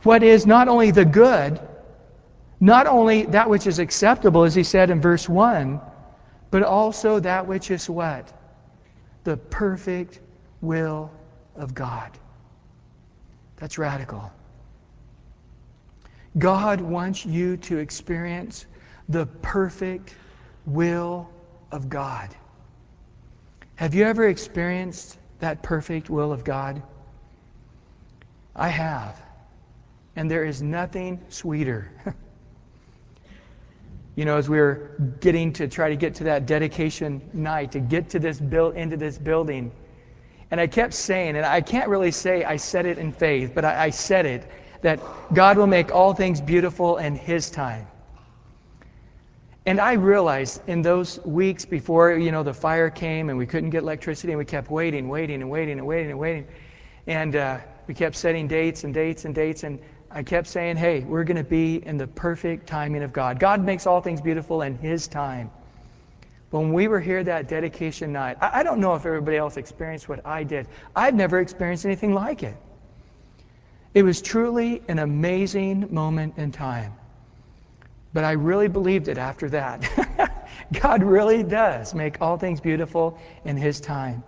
[0.03, 1.59] what is not only the good,
[2.61, 5.81] not only that which is acceptable, as he said in verse 1,
[6.51, 8.33] but also that which is what?
[9.25, 10.21] The perfect
[10.61, 11.11] will
[11.55, 12.11] of God.
[13.57, 14.31] That's radical.
[16.39, 18.67] God wants you to experience
[19.09, 20.15] the perfect
[20.67, 21.29] will
[21.73, 22.35] of God.
[23.77, 26.83] Have you ever experienced that perfect will of God?
[28.55, 29.21] I have.
[30.15, 31.91] And there is nothing sweeter.
[34.17, 37.81] you know, as we were getting to try to get to that dedication night, to
[37.81, 39.71] get to this build into this building,
[40.51, 43.65] and I kept saying, and I can't really say I said it in faith, but
[43.65, 44.47] I, I said it,
[44.83, 45.01] that
[45.35, 47.87] God will make all things beautiful in His time.
[49.67, 53.71] And I realized in those weeks before, you know, the fire came and we couldn't
[53.71, 56.47] get electricity and we kept waiting, waiting and waiting and waiting and waiting.
[57.09, 59.65] And uh, we kept setting dates and dates and dates.
[59.65, 63.41] And I kept saying, hey, we're going to be in the perfect timing of God.
[63.41, 65.51] God makes all things beautiful in His time.
[66.51, 70.09] When we were here that dedication night, I, I don't know if everybody else experienced
[70.09, 70.69] what I did.
[70.95, 72.57] I've never experienced anything like it.
[73.95, 76.95] It was truly an amazing moment in time.
[78.13, 80.31] But I really believed it after that.
[80.81, 84.23] God really does make all things beautiful in His time.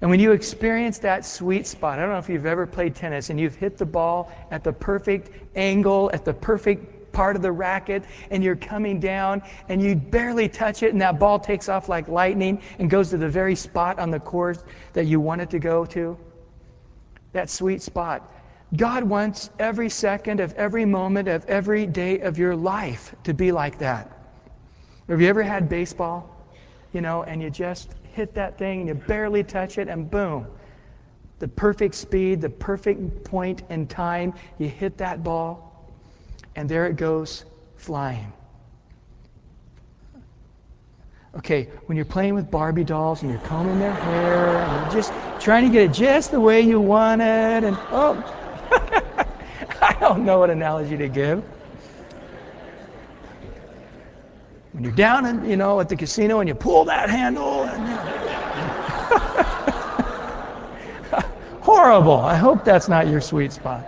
[0.00, 3.28] And when you experience that sweet spot, I don't know if you've ever played tennis
[3.28, 7.52] and you've hit the ball at the perfect angle, at the perfect part of the
[7.52, 11.88] racket, and you're coming down and you barely touch it, and that ball takes off
[11.88, 14.62] like lightning and goes to the very spot on the course
[14.94, 16.16] that you want it to go to.
[17.32, 18.32] That sweet spot.
[18.74, 23.52] God wants every second of every moment of every day of your life to be
[23.52, 24.16] like that.
[25.08, 26.30] Have you ever had baseball?
[26.92, 30.46] You know, and you just hit that thing and you barely touch it, and boom.
[31.38, 35.90] The perfect speed, the perfect point in time, you hit that ball,
[36.54, 37.44] and there it goes
[37.76, 38.32] flying.
[41.36, 45.12] Okay, when you're playing with Barbie dolls and you're combing their hair and you're just
[45.38, 48.22] trying to get it just the way you want it, and oh,
[49.80, 51.44] I don't know what analogy to give.
[54.72, 57.88] When you're down, in, you know, at the casino and you pull that handle, and,
[57.88, 58.10] you know.
[61.60, 62.20] horrible.
[62.20, 63.84] I hope that's not your sweet spot.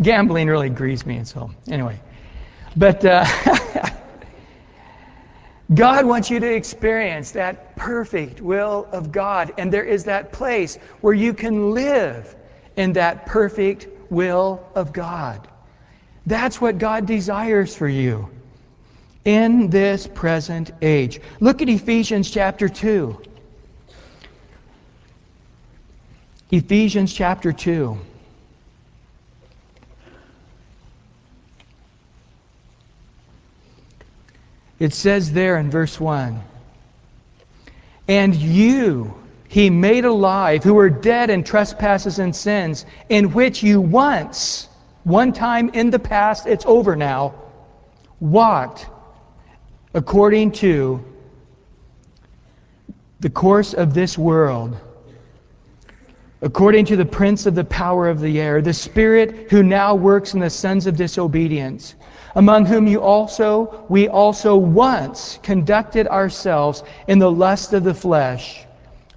[0.00, 2.00] Gambling really grieves me, and so anyway,
[2.76, 3.04] but.
[3.04, 3.24] Uh,
[5.74, 9.54] God wants you to experience that perfect will of God.
[9.56, 12.36] And there is that place where you can live
[12.76, 15.48] in that perfect will of God.
[16.26, 18.28] That's what God desires for you
[19.24, 21.20] in this present age.
[21.40, 23.20] Look at Ephesians chapter 2.
[26.50, 27.96] Ephesians chapter 2.
[34.78, 36.40] It says there in verse 1
[38.08, 39.14] And you
[39.48, 44.66] he made alive who were dead in trespasses and sins, in which you once,
[45.04, 47.34] one time in the past, it's over now,
[48.18, 48.86] walked
[49.94, 51.04] according to
[53.20, 54.76] the course of this world,
[56.40, 60.34] according to the prince of the power of the air, the spirit who now works
[60.34, 61.94] in the sons of disobedience
[62.34, 68.64] among whom you also we also once conducted ourselves in the lust of the flesh,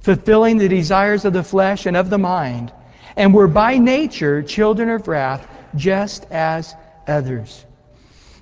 [0.02, 2.72] fulfilling the desires of the flesh and of the mind,
[3.16, 6.76] and were by nature children of wrath, just as
[7.08, 7.66] others.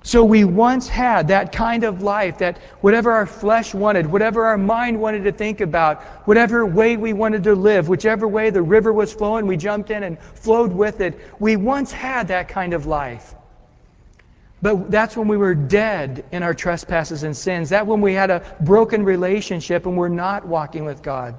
[0.06, 4.58] So we once had that kind of life that whatever our flesh wanted, whatever our
[4.58, 8.91] mind wanted to think about, whatever way we wanted to live, whichever way the river
[8.91, 11.18] was flowing, we jumped in and flowed with it.
[11.39, 13.34] We once had that kind of life.
[14.62, 17.70] But that's when we were dead in our trespasses and sins.
[17.70, 21.36] That when we had a broken relationship and we're not walking with God.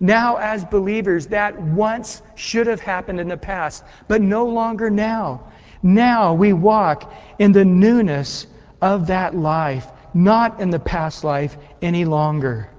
[0.00, 5.52] Now, as believers, that once should have happened in the past, but no longer now.
[5.84, 8.46] Now we walk in the newness
[8.80, 12.70] of that life, not in the past life any longer.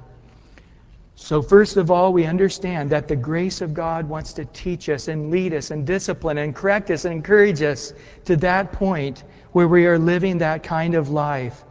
[1.14, 5.08] So, first of all, we understand that the grace of God wants to teach us
[5.08, 7.94] and lead us and discipline and correct us and encourage us
[8.26, 11.64] to that point where we are living that kind of life.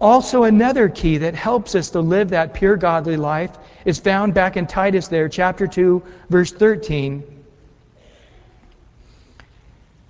[0.00, 3.50] Also, another key that helps us to live that pure godly life
[3.84, 7.37] is found back in Titus there, chapter 2, verse 13.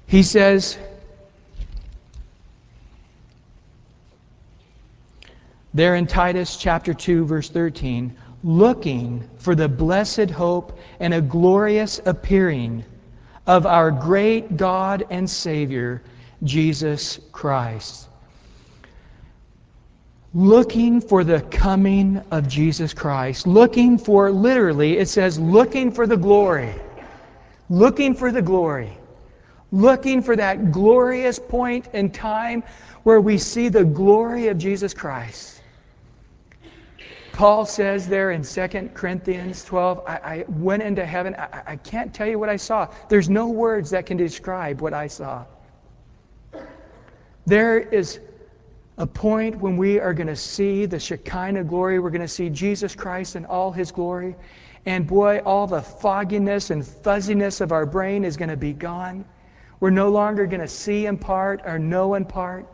[0.09, 0.79] He says,
[5.75, 12.01] there in Titus chapter 2, verse 13, looking for the blessed hope and a glorious
[12.07, 12.87] appearing
[13.47, 16.03] of our great God and Savior,
[16.43, 18.09] Jesus Christ.
[20.33, 23.47] Looking for the coming of Jesus Christ.
[23.47, 26.75] Looking for, literally, it says, looking for the glory.
[27.69, 28.97] Looking for the glory.
[29.71, 32.65] Looking for that glorious point in time
[33.03, 35.61] where we see the glory of Jesus Christ.
[37.33, 41.37] Paul says there in 2 Corinthians 12, I, I went into heaven.
[41.37, 42.89] I, I can't tell you what I saw.
[43.09, 45.45] There's no words that can describe what I saw.
[47.47, 48.19] There is
[48.97, 52.01] a point when we are going to see the Shekinah glory.
[52.01, 54.35] We're going to see Jesus Christ in all his glory.
[54.85, 59.25] And boy, all the fogginess and fuzziness of our brain is going to be gone.
[59.81, 62.67] We're no longer going to see in part or know in part.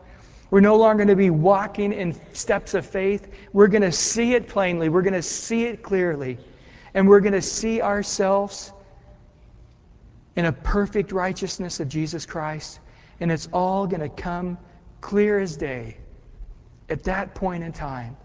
[0.49, 3.27] We're no longer going to be walking in steps of faith.
[3.51, 4.89] We're going to see it plainly.
[4.89, 6.37] We're going to see it clearly.
[6.93, 8.71] And we're going to see ourselves
[10.35, 12.79] in a perfect righteousness of Jesus Christ.
[13.19, 14.57] And it's all going to come
[15.01, 15.97] clear as day
[16.89, 18.15] at that point in time,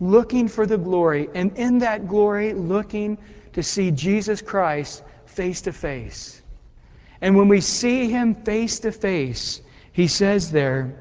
[0.00, 3.18] looking for the glory, and in that glory, looking
[3.54, 6.40] to see Jesus Christ face to face.
[7.20, 9.60] And when we see him face to face,
[9.92, 10.94] he says there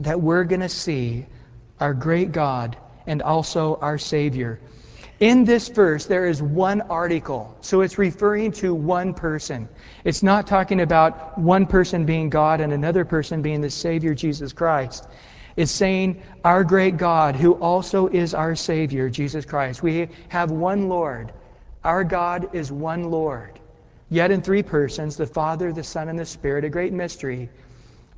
[0.00, 1.26] that we're going to see
[1.78, 4.60] our great God and also our Savior.
[5.20, 9.68] In this verse, there is one article, so it's referring to one person.
[10.02, 14.52] It's not talking about one person being God and another person being the Savior, Jesus
[14.52, 15.06] Christ.
[15.54, 19.82] It's saying our great God, who also is our Savior, Jesus Christ.
[19.82, 21.32] We have one Lord.
[21.84, 23.60] Our God is one Lord.
[24.12, 27.48] Yet in three persons, the Father, the Son, and the Spirit, a great mystery.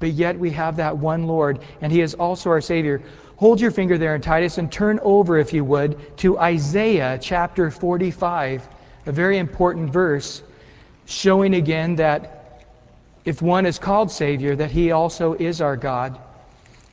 [0.01, 3.01] But yet we have that one Lord, and He is also our Savior.
[3.37, 7.71] Hold your finger there in Titus and turn over, if you would, to Isaiah chapter
[7.71, 8.69] 45,
[9.07, 10.43] a very important verse,
[11.07, 12.67] showing again that
[13.25, 16.19] if one is called Savior, that He also is our God.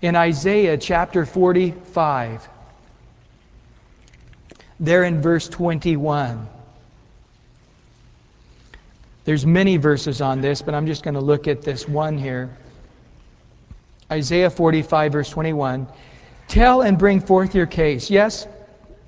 [0.03, 2.47] in Isaiah chapter 45.
[4.79, 6.47] There in verse 21.
[9.23, 12.49] There's many verses on this, but I'm just going to look at this one here.
[14.11, 15.87] Isaiah 45, verse 21.
[16.47, 18.09] Tell and bring forth your case.
[18.09, 18.47] Yes,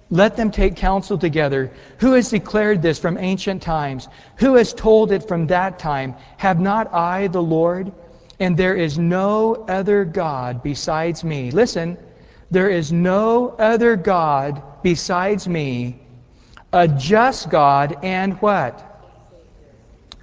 [0.09, 1.71] let them take counsel together.
[1.97, 4.07] Who has declared this from ancient times?
[4.37, 6.15] Who has told it from that time?
[6.37, 7.91] Have not I the Lord?
[8.39, 11.49] And there is no other God besides me.
[11.51, 11.97] Listen,
[12.51, 15.99] there is no other God besides me,
[16.71, 18.92] a just God and what?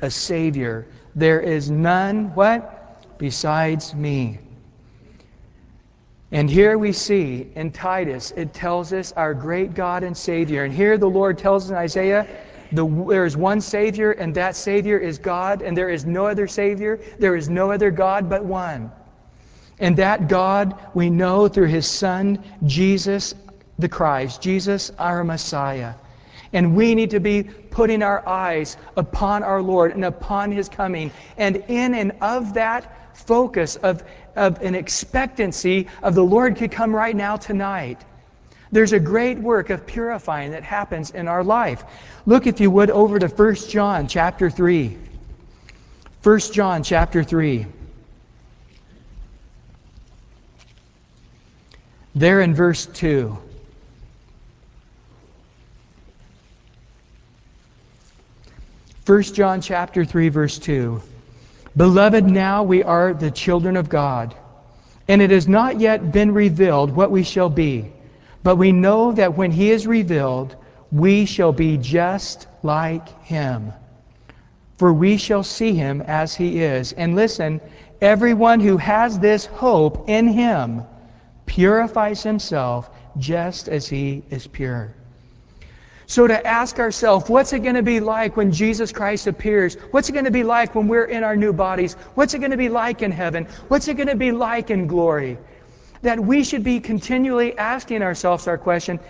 [0.02, 0.86] A Savior.
[1.14, 3.18] There is none, what?
[3.18, 4.38] Besides me.
[6.32, 10.64] And here we see in Titus, it tells us our great God and Savior.
[10.64, 12.26] And here the Lord tells us in Isaiah,
[12.72, 16.46] the, there is one Savior, and that Savior is God, and there is no other
[16.46, 17.00] Savior.
[17.18, 18.92] There is no other God but one.
[19.80, 23.34] And that God we know through His Son, Jesus
[23.80, 25.94] the Christ, Jesus our Messiah.
[26.52, 31.12] And we need to be putting our eyes upon our Lord and upon His coming.
[31.36, 34.02] And in and of that focus of,
[34.34, 38.00] of an expectancy of the Lord could come right now tonight.
[38.72, 41.82] There's a great work of purifying that happens in our life.
[42.24, 44.96] Look, if you would, over to 1 John chapter 3.
[46.22, 47.66] 1 John chapter 3.
[52.14, 53.38] There in verse 2.
[59.10, 61.02] First John chapter 3 verse 2.
[61.76, 64.36] Beloved, now we are the children of God,
[65.08, 67.90] and it has not yet been revealed what we shall be.
[68.44, 70.54] But we know that when he is revealed,
[70.92, 73.72] we shall be just like him.
[74.78, 76.92] For we shall see him as he is.
[76.92, 77.60] And listen,
[78.00, 80.84] everyone who has this hope in him
[81.46, 82.88] purifies himself
[83.18, 84.94] just as he is pure.
[86.10, 89.76] So to ask ourselves, what's it going to be like when Jesus Christ appears?
[89.92, 91.94] What's it going to be like when we're in our new bodies?
[92.16, 93.46] What's it going to be like in heaven?
[93.68, 95.38] What's it going to be like in glory?
[96.02, 99.00] that we should be continually asking ourselves our question,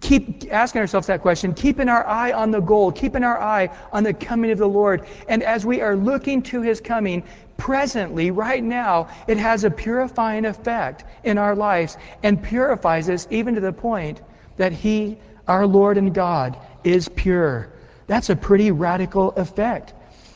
[0.00, 4.04] keep asking ourselves that question, keeping our eye on the goal, keeping our eye on
[4.04, 5.06] the coming of the Lord.
[5.28, 7.24] And as we are looking to his coming,
[7.56, 13.54] presently, right now, it has a purifying effect in our lives and purifies us even
[13.54, 14.20] to the point
[14.58, 17.68] that he, our Lord and God, is pure.
[18.06, 19.92] That's a pretty radical effect.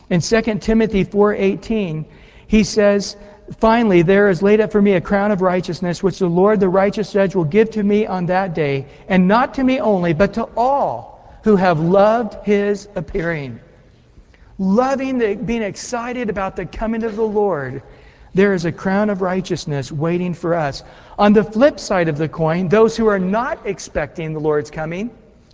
[0.09, 2.05] In 2 Timothy 4:18,
[2.47, 3.17] he says,
[3.59, 6.69] Finally, there is laid up for me a crown of righteousness, which the Lord, the
[6.69, 10.35] righteous judge, will give to me on that day, and not to me only, but
[10.35, 13.59] to all who have loved his appearing.
[14.59, 17.83] Loving, the, being excited about the coming of the Lord,
[18.35, 20.83] there is a crown of righteousness waiting for us.
[21.19, 25.11] On the flip side of the coin, those who are not expecting the Lord's coming,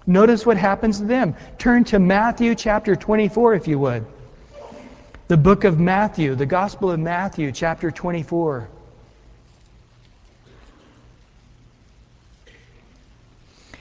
[0.06, 1.34] notice what happens to them.
[1.58, 4.04] Turn to Matthew chapter 24, if you would.
[5.28, 8.68] The book of Matthew, the Gospel of Matthew, chapter 24.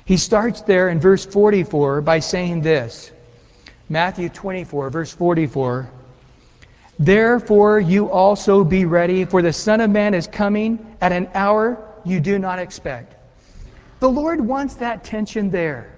[0.06, 3.12] He starts there in verse 44 by saying this
[3.90, 5.90] Matthew 24, verse 44.
[6.98, 11.78] Therefore, you also be ready, for the Son of Man is coming at an hour
[12.06, 13.16] you do not expect.
[14.00, 15.98] The Lord wants that tension there.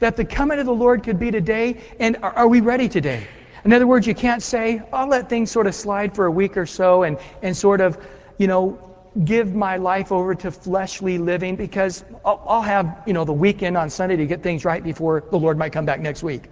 [0.00, 3.26] That the coming of the Lord could be today, and are we ready today?
[3.64, 6.56] In other words, you can't say, I'll let things sort of slide for a week
[6.56, 7.98] or so and, and sort of,
[8.38, 8.78] you know,
[9.24, 13.76] give my life over to fleshly living because I'll, I'll have, you know, the weekend
[13.76, 16.44] on Sunday to get things right before the Lord might come back next week.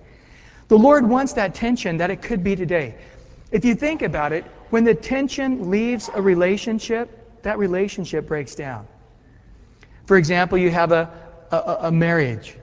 [0.68, 2.94] The Lord wants that tension that it could be today.
[3.54, 8.88] If you think about it, when the tension leaves a relationship, that relationship breaks down.
[10.06, 11.08] For example, you have a,
[11.52, 12.56] a, a marriage.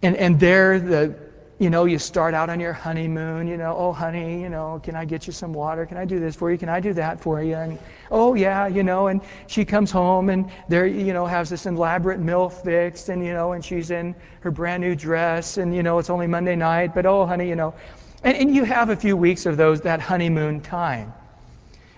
[0.00, 1.18] And, and there the,
[1.58, 4.94] you know, you start out on your honeymoon, you know, oh, honey, you know, can
[4.94, 5.86] I get you some water?
[5.86, 6.56] Can I do this for you?
[6.56, 7.56] Can I do that for you?
[7.56, 7.76] And,
[8.12, 12.20] oh, yeah, you know, and she comes home and there, you know, has this elaborate
[12.20, 15.98] meal fixed and, you know, and she's in her brand new dress and, you know,
[15.98, 17.74] it's only Monday night, but, oh, honey, you know.
[18.22, 21.12] And, and you have a few weeks of those, that honeymoon time.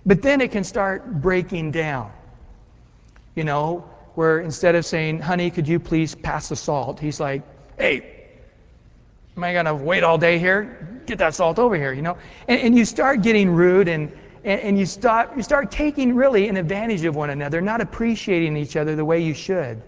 [0.05, 2.13] But then it can start breaking down,
[3.35, 7.01] you know, where instead of saying, honey, could you please pass the salt?
[7.01, 7.43] He's like,
[7.79, 8.23] hey,
[9.37, 11.01] Am I going to wait all day here?
[11.07, 12.19] Get that salt over here, you know?
[12.49, 14.13] And, and you start getting rude and,
[14.45, 18.57] and, and, you, start, you start taking really an advantage of one another, not appreciating
[18.57, 19.83] each other the way you should.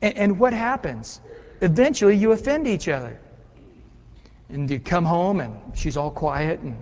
[0.00, 1.20] And, and what happens?
[1.60, 3.20] Eventually, you offend each other.
[4.52, 6.76] And you come home and she's all quiet and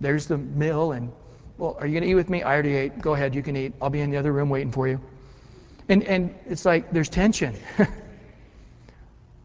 [0.00, 1.12] there's the meal and
[1.58, 2.42] Well, are you going to eat with me?
[2.42, 3.00] I already ate.
[3.00, 3.74] Go ahead, you can eat.
[3.80, 5.00] I'll be in the other room waiting for you.
[5.88, 7.54] And, and it's like there's tension.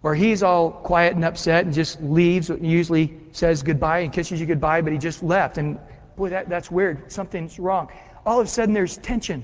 [0.03, 4.39] or he's all quiet and upset and just leaves, and usually says goodbye and kisses
[4.39, 5.57] you goodbye, but he just left.
[5.57, 5.80] And
[6.15, 7.11] boy, that, that's weird.
[7.11, 7.89] Something's wrong.
[8.23, 9.43] All of a sudden, there's tension.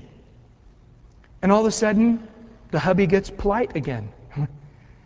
[1.42, 2.26] And all of a sudden,
[2.70, 4.12] the hubby gets polite again.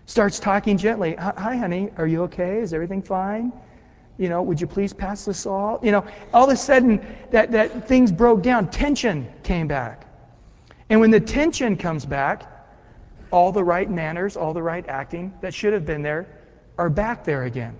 [0.06, 1.16] Starts talking gently.
[1.16, 2.58] Hi, honey, are you okay?
[2.60, 3.52] Is everything fine?
[4.18, 5.84] You know, would you please pass the salt?
[5.84, 8.70] You know, all of a sudden, that, that things broke down.
[8.70, 10.06] Tension came back.
[10.88, 12.44] And when the tension comes back,
[13.32, 16.28] all the right manners, all the right acting that should have been there
[16.78, 17.76] are back there again.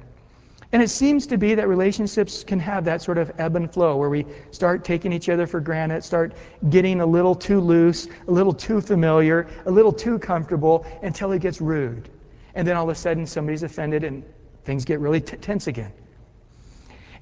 [0.72, 3.96] And it seems to be that relationships can have that sort of ebb and flow
[3.96, 6.32] where we start taking each other for granted, start
[6.68, 11.40] getting a little too loose, a little too familiar, a little too comfortable until it
[11.40, 12.10] gets rude.
[12.57, 14.24] And then all of a sudden somebody's offended and
[14.64, 15.92] things get really t- tense again.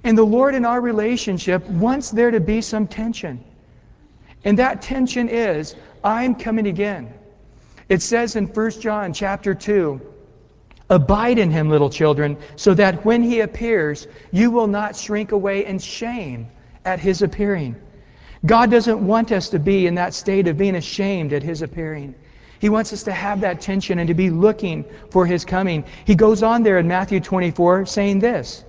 [0.04, 3.44] And the Lord in our relationship wants there to be some tension.
[4.44, 5.74] And that tension is,
[6.04, 7.12] I'm coming again.
[7.88, 10.00] It says in 1 John chapter 2,
[10.88, 15.66] Abide in him, little children, so that when he appears, you will not shrink away
[15.66, 16.46] in shame
[16.84, 17.74] at his appearing.
[18.46, 22.14] God doesn't want us to be in that state of being ashamed at his appearing.
[22.60, 25.84] He wants us to have that tension and to be looking for his coming.
[26.04, 28.64] He goes on there in Matthew 24 saying this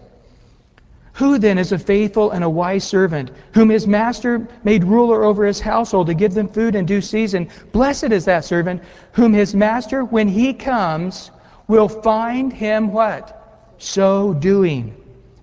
[1.15, 5.45] who then is a faithful and a wise servant, whom his master made ruler over
[5.45, 7.49] his household to give them food in due season?
[7.71, 8.83] Blessed is that servant,
[9.13, 11.31] whom his master, when he comes,
[11.69, 13.73] will find him what?
[13.77, 14.93] So doing.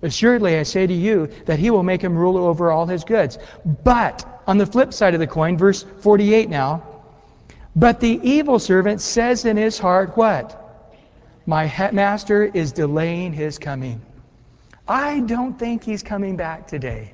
[0.03, 3.39] Assuredly, I say to you that he will make him ruler over all his goods.
[3.83, 6.83] But, on the flip side of the coin, verse 48 now,
[7.75, 10.59] but the evil servant says in his heart, What?
[11.45, 14.01] My master is delaying his coming.
[14.87, 17.13] I don't think he's coming back today.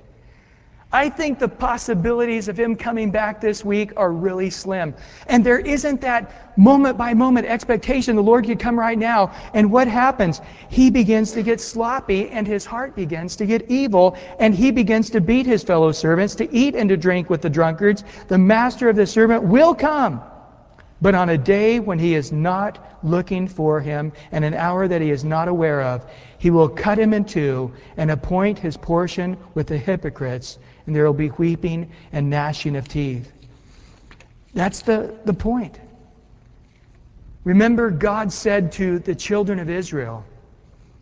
[0.91, 4.95] I think the possibilities of him coming back this week are really slim.
[5.28, 9.32] And there isn't that moment by moment expectation the Lord could come right now.
[9.53, 10.41] And what happens?
[10.70, 15.12] He begins to get sloppy and his heart begins to get evil and he begins
[15.12, 18.03] to beat his fellow servants, to eat and to drink with the drunkards.
[18.28, 20.22] The master of the servant will come
[21.02, 25.02] but on a day when he is not looking for him and an hour that
[25.02, 26.06] he is not aware of,
[26.38, 31.06] he will cut him in two and appoint his portion with the hypocrites, and there
[31.06, 33.32] will be weeping and gnashing of teeth.
[34.54, 35.80] That's the, the point.
[37.43, 40.26] Remember, God said to the children of Israel,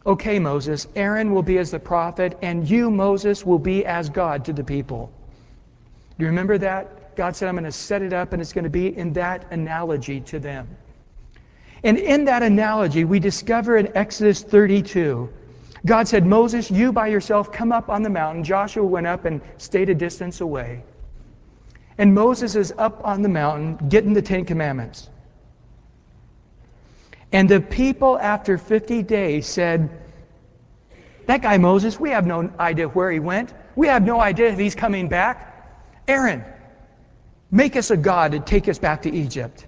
[0.05, 4.45] Okay, Moses, Aaron will be as the prophet, and you, Moses, will be as God
[4.45, 5.11] to the people.
[6.17, 6.96] Do you remember that?
[7.17, 9.51] God said, I'm going to set it up, and it's going to be in that
[9.51, 10.67] analogy to them.
[11.83, 15.27] And in that analogy, we discover in Exodus 32,
[15.87, 18.43] God said, Moses, you by yourself come up on the mountain.
[18.43, 20.83] Joshua went up and stayed a distance away.
[21.97, 25.09] And Moses is up on the mountain getting the Ten Commandments.
[27.31, 29.89] And the people, after 50 days, said,
[31.25, 33.55] That guy Moses, we have no idea where he went.
[33.75, 35.55] We have no idea if he's coming back.
[36.07, 36.43] Aaron,
[37.51, 39.65] Make us a God to take us back to Egypt.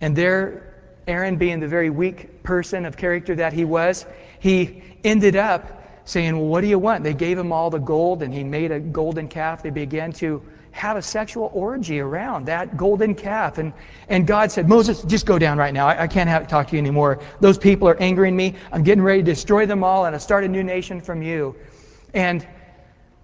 [0.00, 0.74] And there,
[1.06, 4.06] Aaron, being the very weak person of character that he was,
[4.38, 7.04] he ended up saying, Well, what do you want?
[7.04, 9.62] They gave him all the gold, and he made a golden calf.
[9.62, 10.42] They began to
[10.72, 13.58] have a sexual orgy around that golden calf.
[13.58, 13.72] And,
[14.08, 15.86] and God said, Moses, just go down right now.
[15.88, 17.20] I, I can't have, talk to you anymore.
[17.40, 18.54] Those people are angering me.
[18.72, 21.56] I'm getting ready to destroy them all, and I start a new nation from you.
[22.14, 22.46] And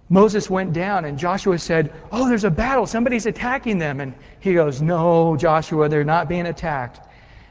[0.09, 2.85] Moses went down and Joshua said, Oh, there's a battle.
[2.87, 3.99] Somebody's attacking them.
[3.99, 7.01] And he goes, No, Joshua, they're not being attacked.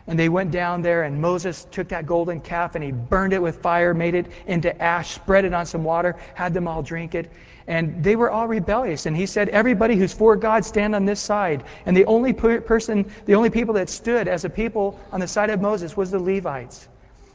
[0.08, 3.42] And they went down there, and Moses took that golden calf and he burned it
[3.42, 7.16] with fire, made it into ash, spread it on some water, had them all drink
[7.16, 7.32] it.
[7.66, 9.06] And they were all rebellious.
[9.06, 11.64] And he said, Everybody who's for God, stand on this side.
[11.84, 15.50] And the only person, the only people that stood as a people on the side
[15.50, 16.88] of Moses was the Levites.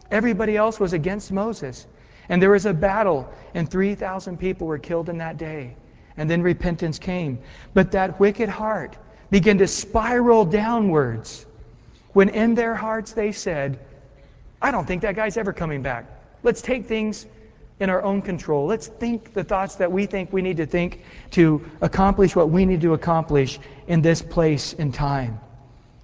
[0.09, 1.85] Everybody else was against Moses.
[2.31, 5.75] And there was a battle, and 3,000 people were killed in that day.
[6.15, 7.39] And then repentance came.
[7.73, 8.97] But that wicked heart
[9.29, 11.45] began to spiral downwards
[12.13, 13.79] when in their hearts they said,
[14.61, 16.05] I don't think that guy's ever coming back.
[16.41, 17.25] Let's take things
[17.81, 18.65] in our own control.
[18.65, 22.65] Let's think the thoughts that we think we need to think to accomplish what we
[22.65, 25.41] need to accomplish in this place and time.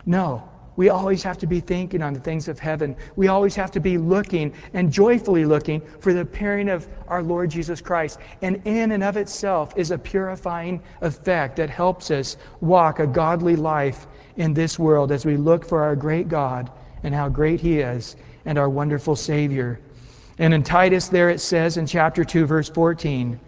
[0.06, 0.50] No.
[0.78, 2.96] We always have to be thinking on the things of heaven.
[3.16, 7.50] We always have to be looking and joyfully looking for the appearing of our Lord
[7.50, 8.20] Jesus Christ.
[8.44, 13.56] And in and of itself is a purifying effect that helps us walk a godly
[13.56, 14.06] life
[14.36, 16.72] in this world as we look for our great God
[17.02, 18.16] and how great He is
[18.46, 19.80] and our wonderful Savior.
[20.38, 23.40] And in Titus, there it says in chapter 2, verse 14,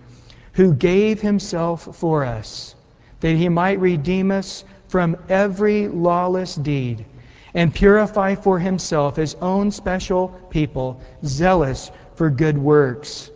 [0.54, 2.74] who gave himself for us,
[3.20, 7.06] that he might redeem us from every lawless deed
[7.54, 13.30] and purify for himself his own special people, zealous for good works.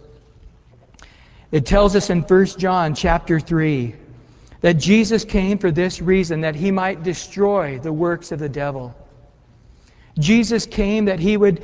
[1.51, 3.95] It tells us in 1 John chapter 3
[4.61, 8.95] that Jesus came for this reason, that he might destroy the works of the devil.
[10.17, 11.63] Jesus came that he would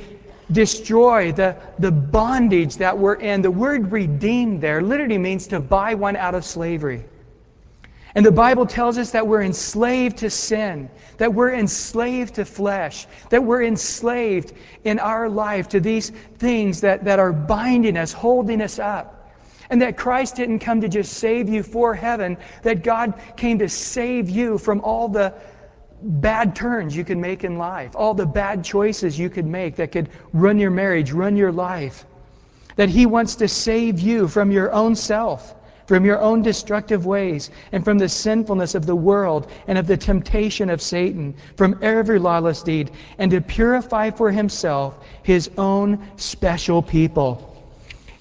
[0.50, 3.42] destroy the, the bondage that we're in.
[3.42, 7.04] The word redeemed there literally means to buy one out of slavery.
[8.14, 13.06] And the Bible tells us that we're enslaved to sin, that we're enslaved to flesh,
[13.28, 14.52] that we're enslaved
[14.82, 19.16] in our life to these things that, that are binding us, holding us up.
[19.68, 23.68] And that Christ didn't come to just save you for heaven, that God came to
[23.68, 25.34] save you from all the
[26.02, 29.92] bad turns you can make in life, all the bad choices you could make that
[29.92, 32.04] could run your marriage, run your life.
[32.74, 35.54] That He wants to save you from your own self,
[35.90, 39.96] from your own destructive ways, and from the sinfulness of the world and of the
[39.96, 46.80] temptation of Satan, from every lawless deed, and to purify for Himself His own special
[46.80, 47.60] people.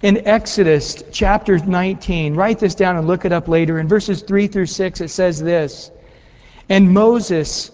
[0.02, 3.78] In Exodus chapter 19, write this down and look it up later.
[3.78, 5.92] In verses 3 through 6, it says this.
[6.70, 7.70] And Moses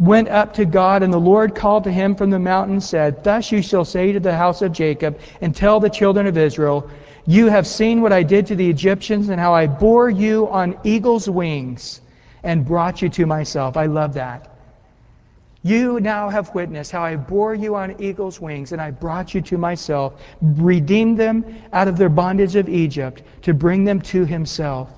[0.00, 3.52] went up to God, and the Lord called to him from the mountain said, Thus
[3.52, 6.90] you shall say to the house of Jacob, and tell the children of Israel,
[7.28, 10.78] You have seen what I did to the Egyptians, and how I bore you on
[10.82, 12.00] eagle's wings
[12.42, 13.76] and brought you to myself.
[13.76, 14.56] I love that.
[15.62, 19.42] You now have witnessed how I bore you on eagle's wings, and I brought you
[19.42, 24.88] to myself, redeemed them out of their bondage of Egypt, to bring them to himself.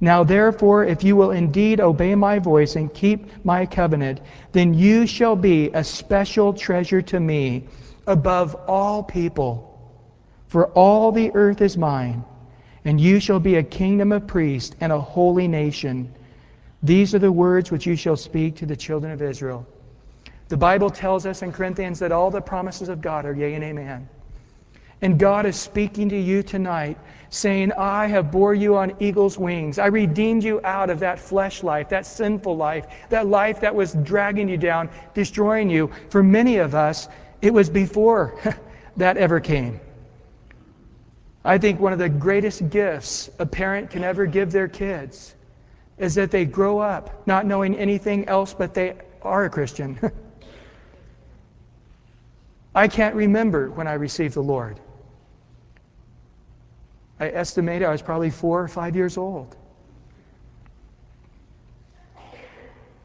[0.00, 5.06] Now, therefore, if you will indeed obey my voice and keep my covenant, then you
[5.06, 7.68] shall be a special treasure to me
[8.08, 9.70] above all people.
[10.54, 12.22] For all the earth is mine,
[12.84, 16.14] and you shall be a kingdom of priests and a holy nation.
[16.80, 19.66] These are the words which you shall speak to the children of Israel.
[20.50, 23.64] The Bible tells us in Corinthians that all the promises of God are yea and
[23.64, 24.08] amen.
[25.02, 26.98] And God is speaking to you tonight,
[27.30, 29.80] saying, I have bore you on eagle's wings.
[29.80, 33.92] I redeemed you out of that flesh life, that sinful life, that life that was
[33.92, 35.90] dragging you down, destroying you.
[36.10, 37.08] For many of us,
[37.42, 38.38] it was before
[38.98, 39.80] that ever came.
[41.44, 45.34] I think one of the greatest gifts a parent can ever give their kids
[45.98, 49.98] is that they grow up not knowing anything else but they are a Christian.
[52.74, 54.80] I can't remember when I received the Lord.
[57.20, 59.54] I estimate I was probably four or five years old.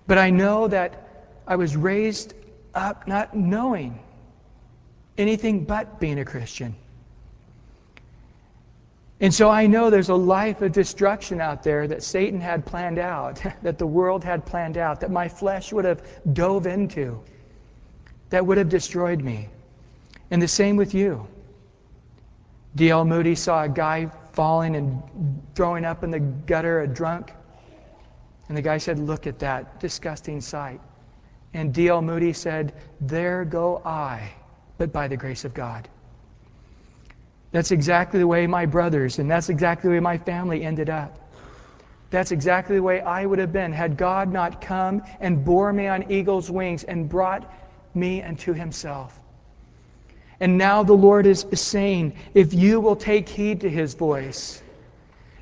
[0.08, 2.34] But I know that I was raised
[2.74, 4.00] up not knowing
[5.18, 6.76] anything but being a Christian.
[9.22, 13.00] And so I know there's a life of destruction out there that Satan had planned
[13.00, 16.02] out, that the world had planned out, that my flesh would have
[16.34, 17.22] dove into,
[18.30, 19.50] that would have destroyed me.
[20.32, 21.28] And the same with you.
[22.76, 23.04] D.L.
[23.04, 25.02] Moody saw a guy falling and
[25.56, 27.34] throwing up in the gutter, a drunk.
[28.48, 30.80] And the guy said, Look at that disgusting sight.
[31.54, 32.02] And D.L.
[32.02, 34.32] Moody said, There go I,
[34.78, 35.90] but by the grace of God.
[37.52, 41.18] That's exactly the way my brothers, and that's exactly the way my family ended up.
[42.12, 45.88] That's exactly the way I would have been had God not come and bore me
[45.88, 47.52] on eagle's wings and brought
[47.94, 49.20] me unto himself.
[50.40, 54.62] And now the Lord is saying, if you will take heed to his voice,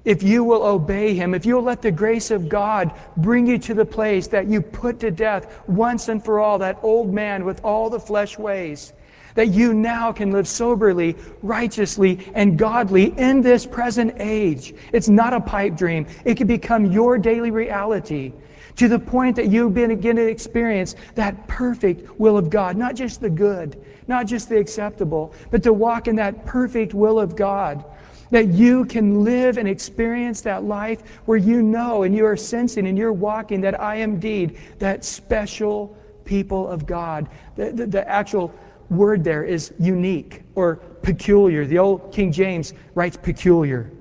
[0.03, 3.73] if you will obey him, if you'll let the grace of God bring you to
[3.73, 7.63] the place that you put to death once and for all that old man with
[7.63, 8.93] all the flesh ways,
[9.37, 14.73] that you now can live soberly, righteously, and godly in this present age.
[14.91, 16.07] It's not a pipe dream.
[16.25, 18.33] It can become your daily reality
[18.77, 23.21] to the point that you begin to experience that perfect will of God, not just
[23.21, 27.85] the good, not just the acceptable, but to walk in that perfect will of God.
[28.31, 32.87] That you can live and experience that life where you know and you are sensing
[32.87, 37.29] and you're walking that I am indeed that special people of God.
[37.55, 38.53] The, the, the actual
[38.89, 41.65] word there is unique or peculiar.
[41.65, 43.91] The old King James writes peculiar.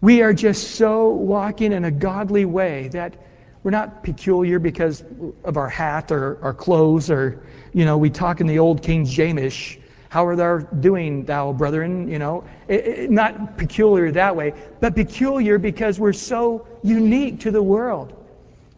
[0.00, 3.14] We are just so walking in a godly way that
[3.62, 5.04] we're not peculiar because
[5.44, 9.06] of our hat or our clothes or, you know, we talk in the old King
[9.06, 9.78] Jamish.
[10.08, 12.08] How are thou doing, thou brethren?
[12.08, 17.50] You know, it, it, not peculiar that way, but peculiar because we're so unique to
[17.50, 18.12] the world.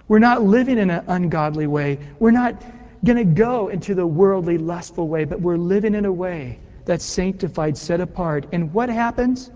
[0.07, 1.99] We're not living in an ungodly way.
[2.19, 2.63] We're not
[3.05, 7.05] going to go into the worldly, lustful way, but we're living in a way that's
[7.05, 8.47] sanctified, set apart.
[8.53, 9.51] And what happens?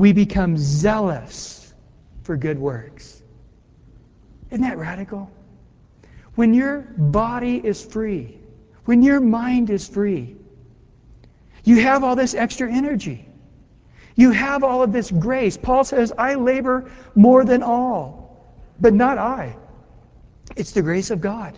[0.00, 1.72] we become zealous
[2.22, 3.22] for good works.
[4.50, 5.30] Isn't that radical?
[6.34, 8.38] When your body is free,
[8.86, 10.36] when your mind is free,
[11.64, 13.28] you have all this extra energy.
[14.16, 15.58] You have all of this grace.
[15.58, 19.56] Paul says, I labor more than all, but not I.
[20.56, 21.56] It's the grace of God.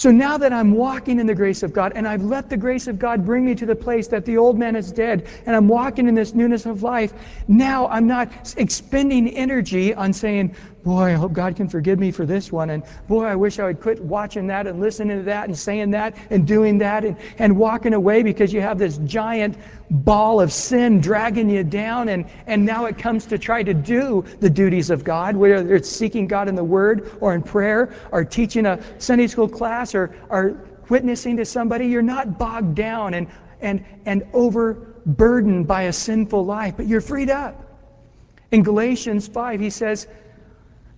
[0.00, 2.86] So now that I'm walking in the grace of God and I've let the grace
[2.86, 5.68] of God bring me to the place that the old man is dead and I'm
[5.68, 7.12] walking in this newness of life,
[7.48, 12.24] now I'm not expending energy on saying, boy, I hope God can forgive me for
[12.24, 12.70] this one.
[12.70, 15.90] And boy, I wish I would quit watching that and listening to that and saying
[15.90, 19.56] that and doing that and, and walking away because you have this giant
[19.90, 22.08] ball of sin dragging you down.
[22.08, 25.88] And, and now it comes to try to do the duties of God, whether it's
[25.88, 30.14] seeking God in the Word or in prayer or teaching a Sunday school class or,
[30.30, 30.56] or
[30.88, 31.86] witnessing to somebody.
[31.88, 33.28] You're not bogged down and,
[33.60, 37.66] and, and overburdened by a sinful life, but you're freed up.
[38.50, 40.08] In Galatians 5, he says,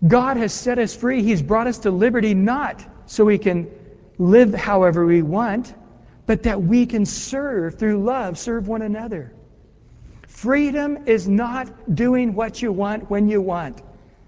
[0.06, 1.22] God has set us free.
[1.22, 3.70] He's brought us to liberty not so we can
[4.18, 5.72] live however we want,
[6.26, 9.32] but that we can serve through love, serve one another.
[10.26, 13.80] Freedom is not doing what you want when you want.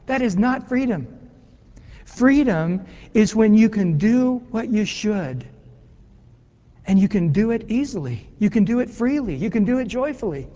[0.06, 1.08] That is not freedom.
[2.04, 5.46] Freedom is when you can do what you should.
[6.86, 8.28] And you can do it easily.
[8.38, 9.34] You can do it freely.
[9.34, 10.46] You can do it joyfully.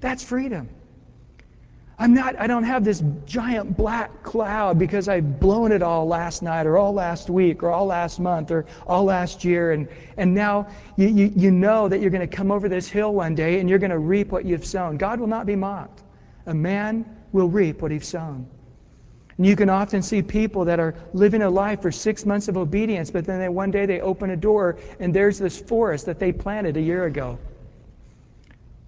[0.00, 0.68] That's freedom.
[1.98, 6.42] I'm not, I don't have this giant black cloud because I've blown it all last
[6.42, 9.72] night or all last week or all last month or all last year.
[9.72, 9.88] And,
[10.18, 13.34] and now you, you, you know that you're going to come over this hill one
[13.34, 14.98] day and you're going to reap what you've sown.
[14.98, 16.02] God will not be mocked.
[16.44, 18.46] A man will reap what he's sown.
[19.38, 22.58] And you can often see people that are living a life for six months of
[22.58, 26.18] obedience, but then they, one day they open a door and there's this forest that
[26.18, 27.38] they planted a year ago.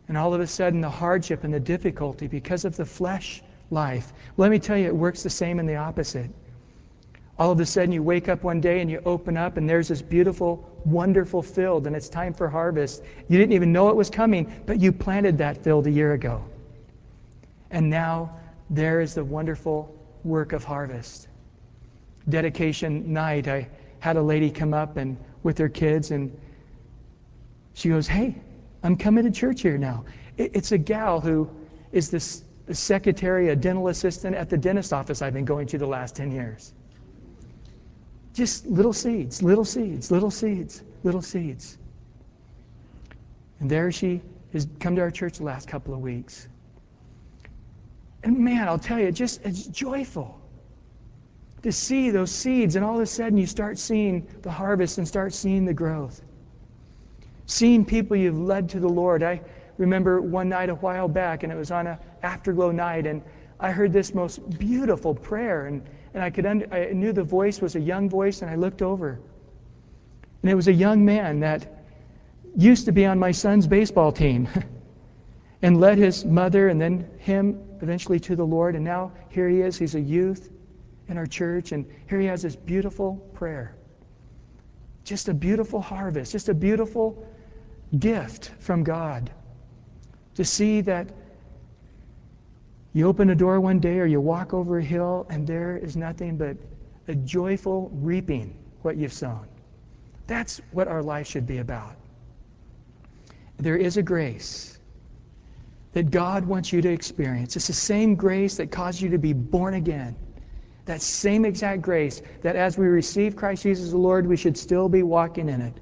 [0.08, 4.12] And all of a sudden, the hardship and the difficulty because of the flesh life.
[4.38, 6.30] Let me tell you, it works the same in the opposite.
[7.38, 9.88] All of a sudden, you wake up one day and you open up, and there's
[9.88, 13.02] this beautiful, wonderful field, and it's time for harvest.
[13.28, 16.42] You didn't even know it was coming, but you planted that field a year ago.
[17.70, 18.36] And now
[18.70, 19.94] there is the wonderful
[20.24, 21.28] work of harvest.
[22.28, 23.68] Dedication night, I
[24.00, 26.36] had a lady come up and with her kids, and
[27.74, 28.34] she goes, Hey,
[28.82, 30.04] I'm coming to church here now.
[30.36, 31.50] It's a gal who
[31.90, 35.86] is this secretary, a dental assistant at the dentist office I've been going to the
[35.86, 36.72] last 10 years.
[38.34, 41.76] Just little seeds, little seeds, little seeds, little seeds.
[43.58, 44.20] And there she
[44.52, 46.46] has come to our church the last couple of weeks.
[48.22, 50.40] And man, I'll tell you, just it's joyful
[51.62, 55.08] to see those seeds, and all of a sudden you start seeing the harvest and
[55.08, 56.22] start seeing the growth
[57.48, 59.22] seeing people you've led to the Lord.
[59.22, 59.40] I
[59.78, 63.22] remember one night a while back, and it was on an afterglow night, and
[63.58, 65.82] I heard this most beautiful prayer, and,
[66.14, 69.18] and I, could I knew the voice was a young voice, and I looked over.
[70.42, 71.84] And it was a young man that
[72.54, 74.48] used to be on my son's baseball team
[75.62, 78.76] and led his mother and then him eventually to the Lord.
[78.76, 79.76] And now here he is.
[79.76, 80.50] He's a youth
[81.08, 83.74] in our church, and here he has this beautiful prayer.
[85.04, 87.26] Just a beautiful harvest, just a beautiful
[87.96, 89.30] gift from God.
[90.34, 91.08] To see that
[92.92, 95.96] you open a door one day or you walk over a hill and there is
[95.96, 96.56] nothing but
[97.06, 99.46] a joyful reaping what you've sown.
[100.26, 101.96] That's what our life should be about.
[103.58, 104.78] There is a grace
[105.92, 107.56] that God wants you to experience.
[107.56, 110.14] It's the same grace that caused you to be born again.
[110.84, 114.88] That same exact grace that as we receive Christ Jesus the Lord, we should still
[114.88, 115.74] be walking in it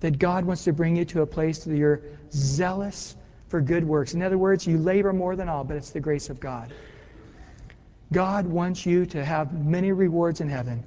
[0.00, 3.16] that God wants to bring you to a place that you're zealous
[3.48, 4.14] for good works.
[4.14, 6.72] In other words, you labor more than all, but it's the grace of God.
[8.12, 10.84] God wants you to have many rewards in heaven.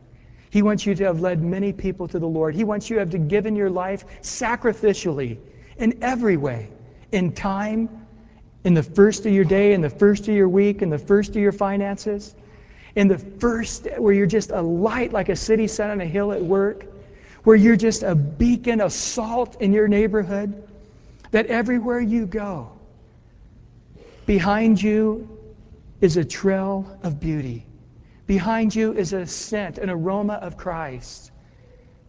[0.50, 2.56] He wants you to have led many people to the Lord.
[2.56, 5.38] He wants you to have given your life sacrificially
[5.78, 6.70] in every way,
[7.12, 8.06] in time,
[8.64, 11.30] in the first of your day, in the first of your week, in the first
[11.32, 12.36] of your finances,
[12.96, 16.32] in the first where you're just a light like a city set on a hill
[16.32, 16.86] at work,
[17.44, 20.68] where you're just a beacon of salt in your neighborhood,
[21.32, 22.72] that everywhere you go,
[24.26, 25.28] behind you
[26.02, 27.66] is a trail of beauty.
[28.28, 31.32] Behind you is a scent, an aroma of Christ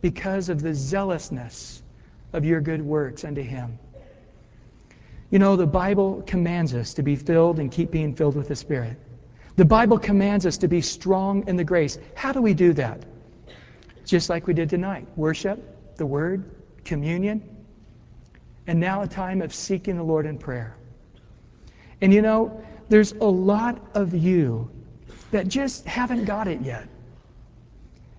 [0.00, 1.82] because of the zealousness
[2.32, 3.78] of your good works unto Him.
[5.30, 8.56] You know, the Bible commands us to be filled and keep being filled with the
[8.56, 8.96] Spirit.
[9.56, 11.98] The Bible commands us to be strong in the grace.
[12.14, 13.04] How do we do that?
[14.04, 16.44] Just like we did tonight worship, the Word,
[16.84, 17.42] communion,
[18.66, 20.76] and now a time of seeking the Lord in prayer.
[22.00, 24.70] And you know, there's a lot of you
[25.30, 26.88] that just haven't got it yet.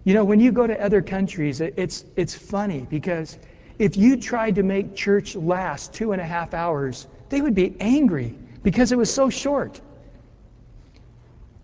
[0.04, 3.38] You know, when you go to other countries, it's, it's funny because
[3.80, 7.76] if you tried to make church last two and a half hours, they would be
[7.80, 9.80] angry because it was so short.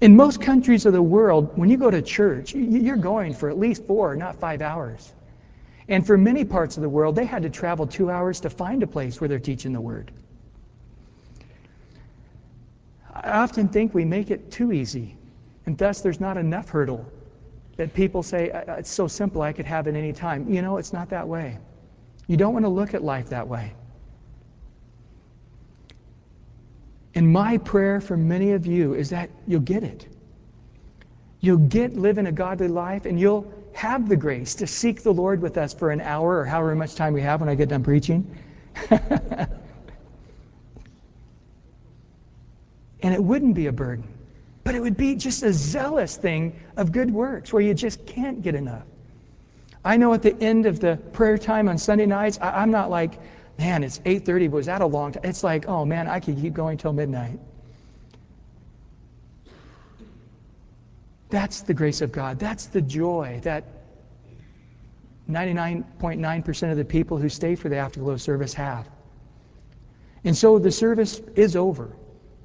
[0.02, 3.60] In most countries of the world, when you go to church, you're going for at
[3.60, 5.12] least four, not five hours.
[5.90, 8.82] And for many parts of the world, they had to travel two hours to find
[8.84, 10.12] a place where they're teaching the Word.
[13.14, 15.18] I often think we make it too easy,
[15.66, 17.06] and thus there's not enough hurdle
[17.76, 20.50] that people say, it's so simple, I could have it any time.
[20.50, 21.58] You know, it's not that way.
[22.28, 23.74] You don't want to look at life that way.
[27.20, 30.08] And my prayer for many of you is that you'll get it.
[31.42, 35.42] You'll get living a godly life and you'll have the grace to seek the Lord
[35.42, 37.84] with us for an hour or however much time we have when I get done
[37.84, 38.38] preaching.
[38.90, 39.50] and
[43.02, 44.08] it wouldn't be a burden,
[44.64, 48.42] but it would be just a zealous thing of good works where you just can't
[48.42, 48.86] get enough.
[49.84, 52.90] I know at the end of the prayer time on Sunday nights, I, am not
[52.90, 53.20] like,
[53.60, 54.50] man, it's 8:30.
[54.50, 55.24] but Was that a long time?
[55.26, 57.40] It's like, oh man, I could keep going till midnight.
[61.30, 62.40] That's the grace of God.
[62.40, 63.66] That's the joy that
[65.30, 68.90] 99.9% of the people who stay for the afterglow service have.
[70.24, 71.96] And so the service is over.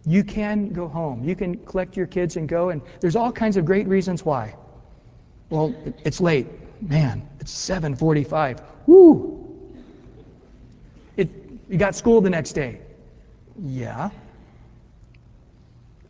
[0.05, 1.25] You can go home.
[1.25, 4.57] You can collect your kids and go, and there's all kinds of great reasons why.
[5.49, 6.47] Well, it's late.
[6.83, 8.61] Man, it's 7:45.
[8.87, 9.44] Woo!
[11.75, 12.79] You got school the next day.
[13.61, 14.11] Yeah.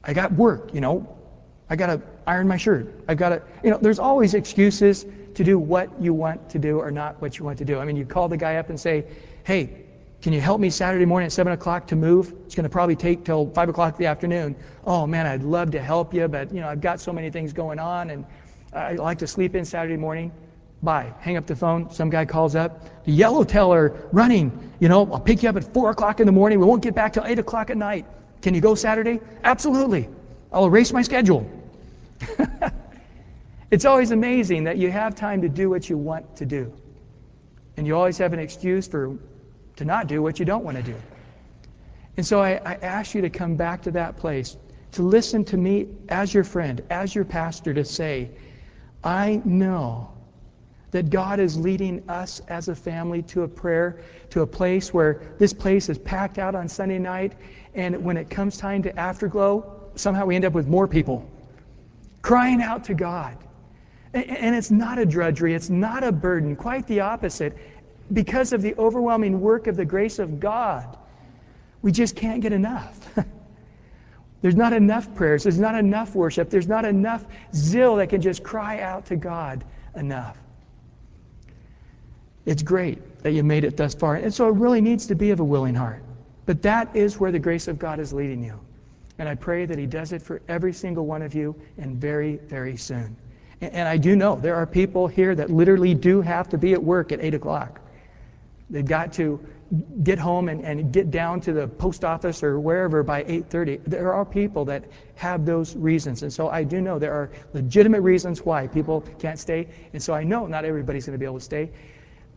[0.04, 1.16] I got work, you know.
[1.70, 3.02] I got to iron my shirt.
[3.08, 6.80] I've got to, you know, there's always excuses to do what you want to do
[6.80, 7.78] or not what you want to do.
[7.78, 9.06] I mean, you call the guy up and say,
[9.44, 9.86] hey,
[10.20, 12.34] can you help me Saturday morning at 7 o'clock to move?
[12.44, 14.56] It's going to probably take till 5 o'clock in the afternoon.
[14.84, 17.54] Oh, man, I'd love to help you, but, you know, I've got so many things
[17.54, 18.26] going on, and
[18.74, 20.30] I like to sleep in Saturday morning.
[20.84, 21.14] Bye.
[21.20, 21.90] Hang up the phone.
[21.90, 23.04] Some guy calls up.
[23.06, 24.72] The yellowtail are running.
[24.80, 26.60] You know, I'll pick you up at 4 o'clock in the morning.
[26.60, 28.04] We won't get back till 8 o'clock at night.
[28.42, 29.20] Can you go Saturday?
[29.42, 30.10] Absolutely.
[30.52, 31.50] I'll erase my schedule.
[33.70, 36.70] it's always amazing that you have time to do what you want to do.
[37.78, 39.16] And you always have an excuse for
[39.76, 40.94] to not do what you don't want to do.
[42.18, 44.54] And so I, I ask you to come back to that place,
[44.92, 48.30] to listen to me as your friend, as your pastor, to say,
[49.02, 50.13] I know
[50.94, 53.98] that God is leading us as a family to a prayer,
[54.30, 57.32] to a place where this place is packed out on Sunday night,
[57.74, 61.28] and when it comes time to afterglow, somehow we end up with more people
[62.22, 63.36] crying out to God.
[64.12, 67.58] And it's not a drudgery, it's not a burden, quite the opposite.
[68.12, 70.96] Because of the overwhelming work of the grace of God,
[71.82, 72.96] we just can't get enough.
[74.42, 78.44] There's not enough prayers, there's not enough worship, there's not enough zeal that can just
[78.44, 79.64] cry out to God
[79.96, 80.36] enough.
[82.46, 84.16] It's great that you made it thus far.
[84.16, 86.02] And so it really needs to be of a willing heart.
[86.46, 88.60] But that is where the grace of God is leading you.
[89.18, 92.36] And I pray that He does it for every single one of you and very,
[92.36, 93.16] very soon.
[93.60, 96.74] And, and I do know there are people here that literally do have to be
[96.74, 97.80] at work at 8 o'clock.
[98.68, 99.40] They've got to
[100.02, 103.84] get home and, and get down to the post office or wherever by 8.30.
[103.84, 104.84] There are people that
[105.14, 106.22] have those reasons.
[106.22, 109.68] And so I do know there are legitimate reasons why people can't stay.
[109.92, 111.70] And so I know not everybody's going to be able to stay.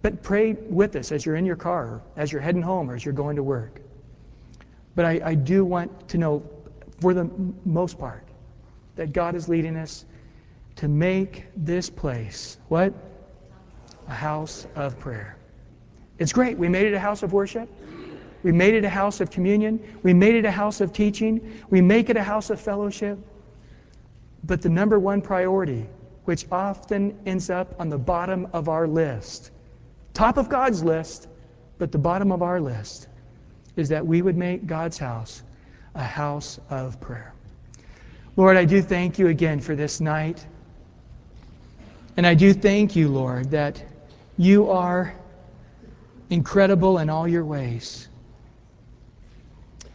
[0.02, 3.04] But pray with us as you're in your car, as you're heading home, or as
[3.04, 3.82] you're going to work.
[4.96, 6.44] But I, I do want to know
[7.00, 7.30] for the
[7.66, 8.24] most part,
[8.96, 10.06] that God is leading us
[10.78, 12.94] to make this place what?
[14.08, 15.38] A house of prayer.
[16.18, 16.58] It's great.
[16.58, 17.70] We made it a house of worship.
[18.44, 20.00] We made it a house of communion.
[20.04, 21.62] We made it a house of teaching.
[21.70, 23.20] We make it a house of fellowship.
[24.44, 25.86] But the number one priority,
[26.26, 29.52] which often ends up on the bottom of our list,
[30.18, 31.28] top of God's list,
[31.78, 33.08] but the bottom of our list,
[33.76, 35.44] is that we would make God's house
[35.94, 37.34] a house of prayer.
[38.36, 40.44] Lord, I do thank you again for this night.
[42.16, 43.84] And I do thank you, Lord, that
[44.38, 45.16] you are
[46.32, 48.10] incredible in all your ways.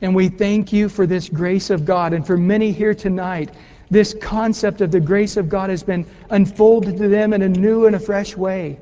[0.00, 2.12] And we thank you for this grace of God.
[2.12, 3.50] And for many here tonight,
[3.90, 7.86] this concept of the grace of God has been unfolded to them in a new
[7.86, 8.78] and a fresh way.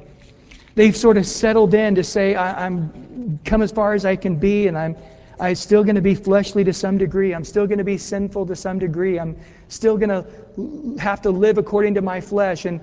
[0.75, 4.37] They've sort of settled in to say, I, am come as far as I can
[4.37, 4.97] be, and I'm
[5.41, 7.35] I'm still going to be fleshly to some degree.
[7.35, 9.19] I'm still going to be sinful to some degree.
[9.19, 12.83] I'm still going to have to live according to my flesh and,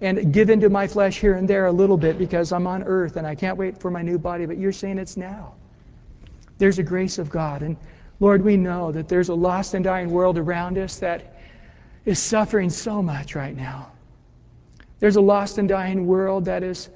[0.00, 3.16] and give into my flesh here and there a little bit because I'm on earth
[3.16, 4.46] and I can't wait for my new body.
[4.46, 5.54] But you're saying it's now.
[6.58, 7.62] There's a grace of God.
[7.62, 7.76] And
[8.18, 11.36] Lord, we know that there's a lost and dying world around us that
[12.04, 13.92] is suffering so much right now.
[14.98, 16.88] There's a lost and dying world that is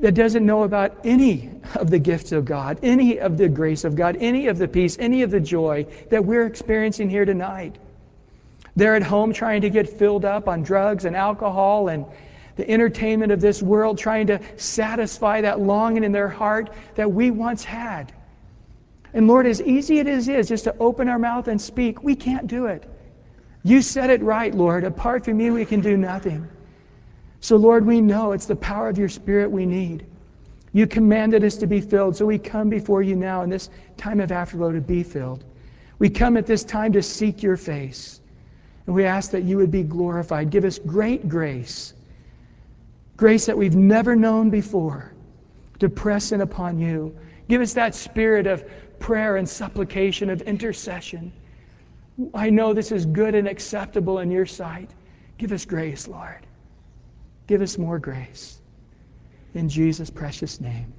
[0.00, 3.96] that doesn't know about any of the gifts of God, any of the grace of
[3.96, 7.76] God, any of the peace, any of the joy that we're experiencing here tonight.
[8.76, 12.06] They're at home trying to get filled up on drugs and alcohol and
[12.56, 17.30] the entertainment of this world, trying to satisfy that longing in their heart that we
[17.30, 18.12] once had.
[19.14, 22.02] And Lord, as easy as it is, is just to open our mouth and speak,
[22.02, 22.84] we can't do it.
[23.62, 24.84] You said it right, Lord.
[24.84, 26.48] Apart from you, we can do nothing.
[27.40, 30.06] So, Lord, we know it's the power of your Spirit we need.
[30.72, 34.20] You commanded us to be filled, so we come before you now in this time
[34.20, 35.44] of afterglow to be filled.
[35.98, 38.20] We come at this time to seek your face.
[38.86, 40.50] And we ask that you would be glorified.
[40.50, 41.92] Give us great grace,
[43.16, 45.12] grace that we've never known before,
[45.80, 47.16] to press in upon you.
[47.48, 48.64] Give us that spirit of
[48.98, 51.32] prayer and supplication, of intercession.
[52.34, 54.90] I know this is good and acceptable in your sight.
[55.38, 56.47] Give us grace, Lord.
[57.48, 58.60] Give us more grace.
[59.54, 60.92] In Jesus' precious name.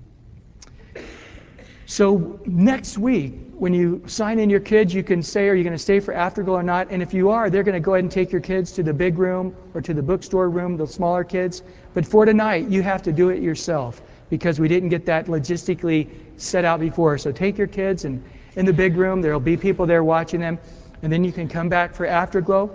[1.86, 5.76] So, next week, when you sign in your kids, you can say, are you going
[5.76, 6.92] to stay for afterglow or not?
[6.92, 8.94] And if you are, they're going to go ahead and take your kids to the
[8.94, 11.64] big room or to the bookstore room, the smaller kids.
[11.94, 16.10] But for tonight, you have to do it yourself because we didn't get that logistically
[16.38, 17.18] set out before.
[17.18, 18.24] So take your kids and
[18.56, 20.60] in the big room, there'll be people there watching them,
[21.02, 22.70] and then you can come back for afterglow.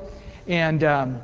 [0.46, 1.20] And um,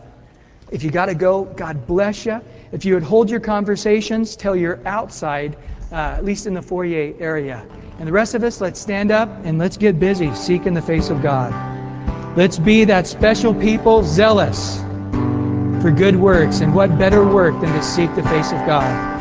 [0.71, 2.41] if you got to go, God bless you.
[2.73, 5.57] If you would hold your conversations till you're outside,
[5.91, 7.67] uh, at least in the foyer area.
[7.99, 11.11] And the rest of us, let's stand up and let's get busy seeking the face
[11.11, 11.53] of God.
[12.37, 14.79] Let's be that special people, zealous
[15.83, 16.61] for good works.
[16.61, 19.20] And what better work than to seek the face of God?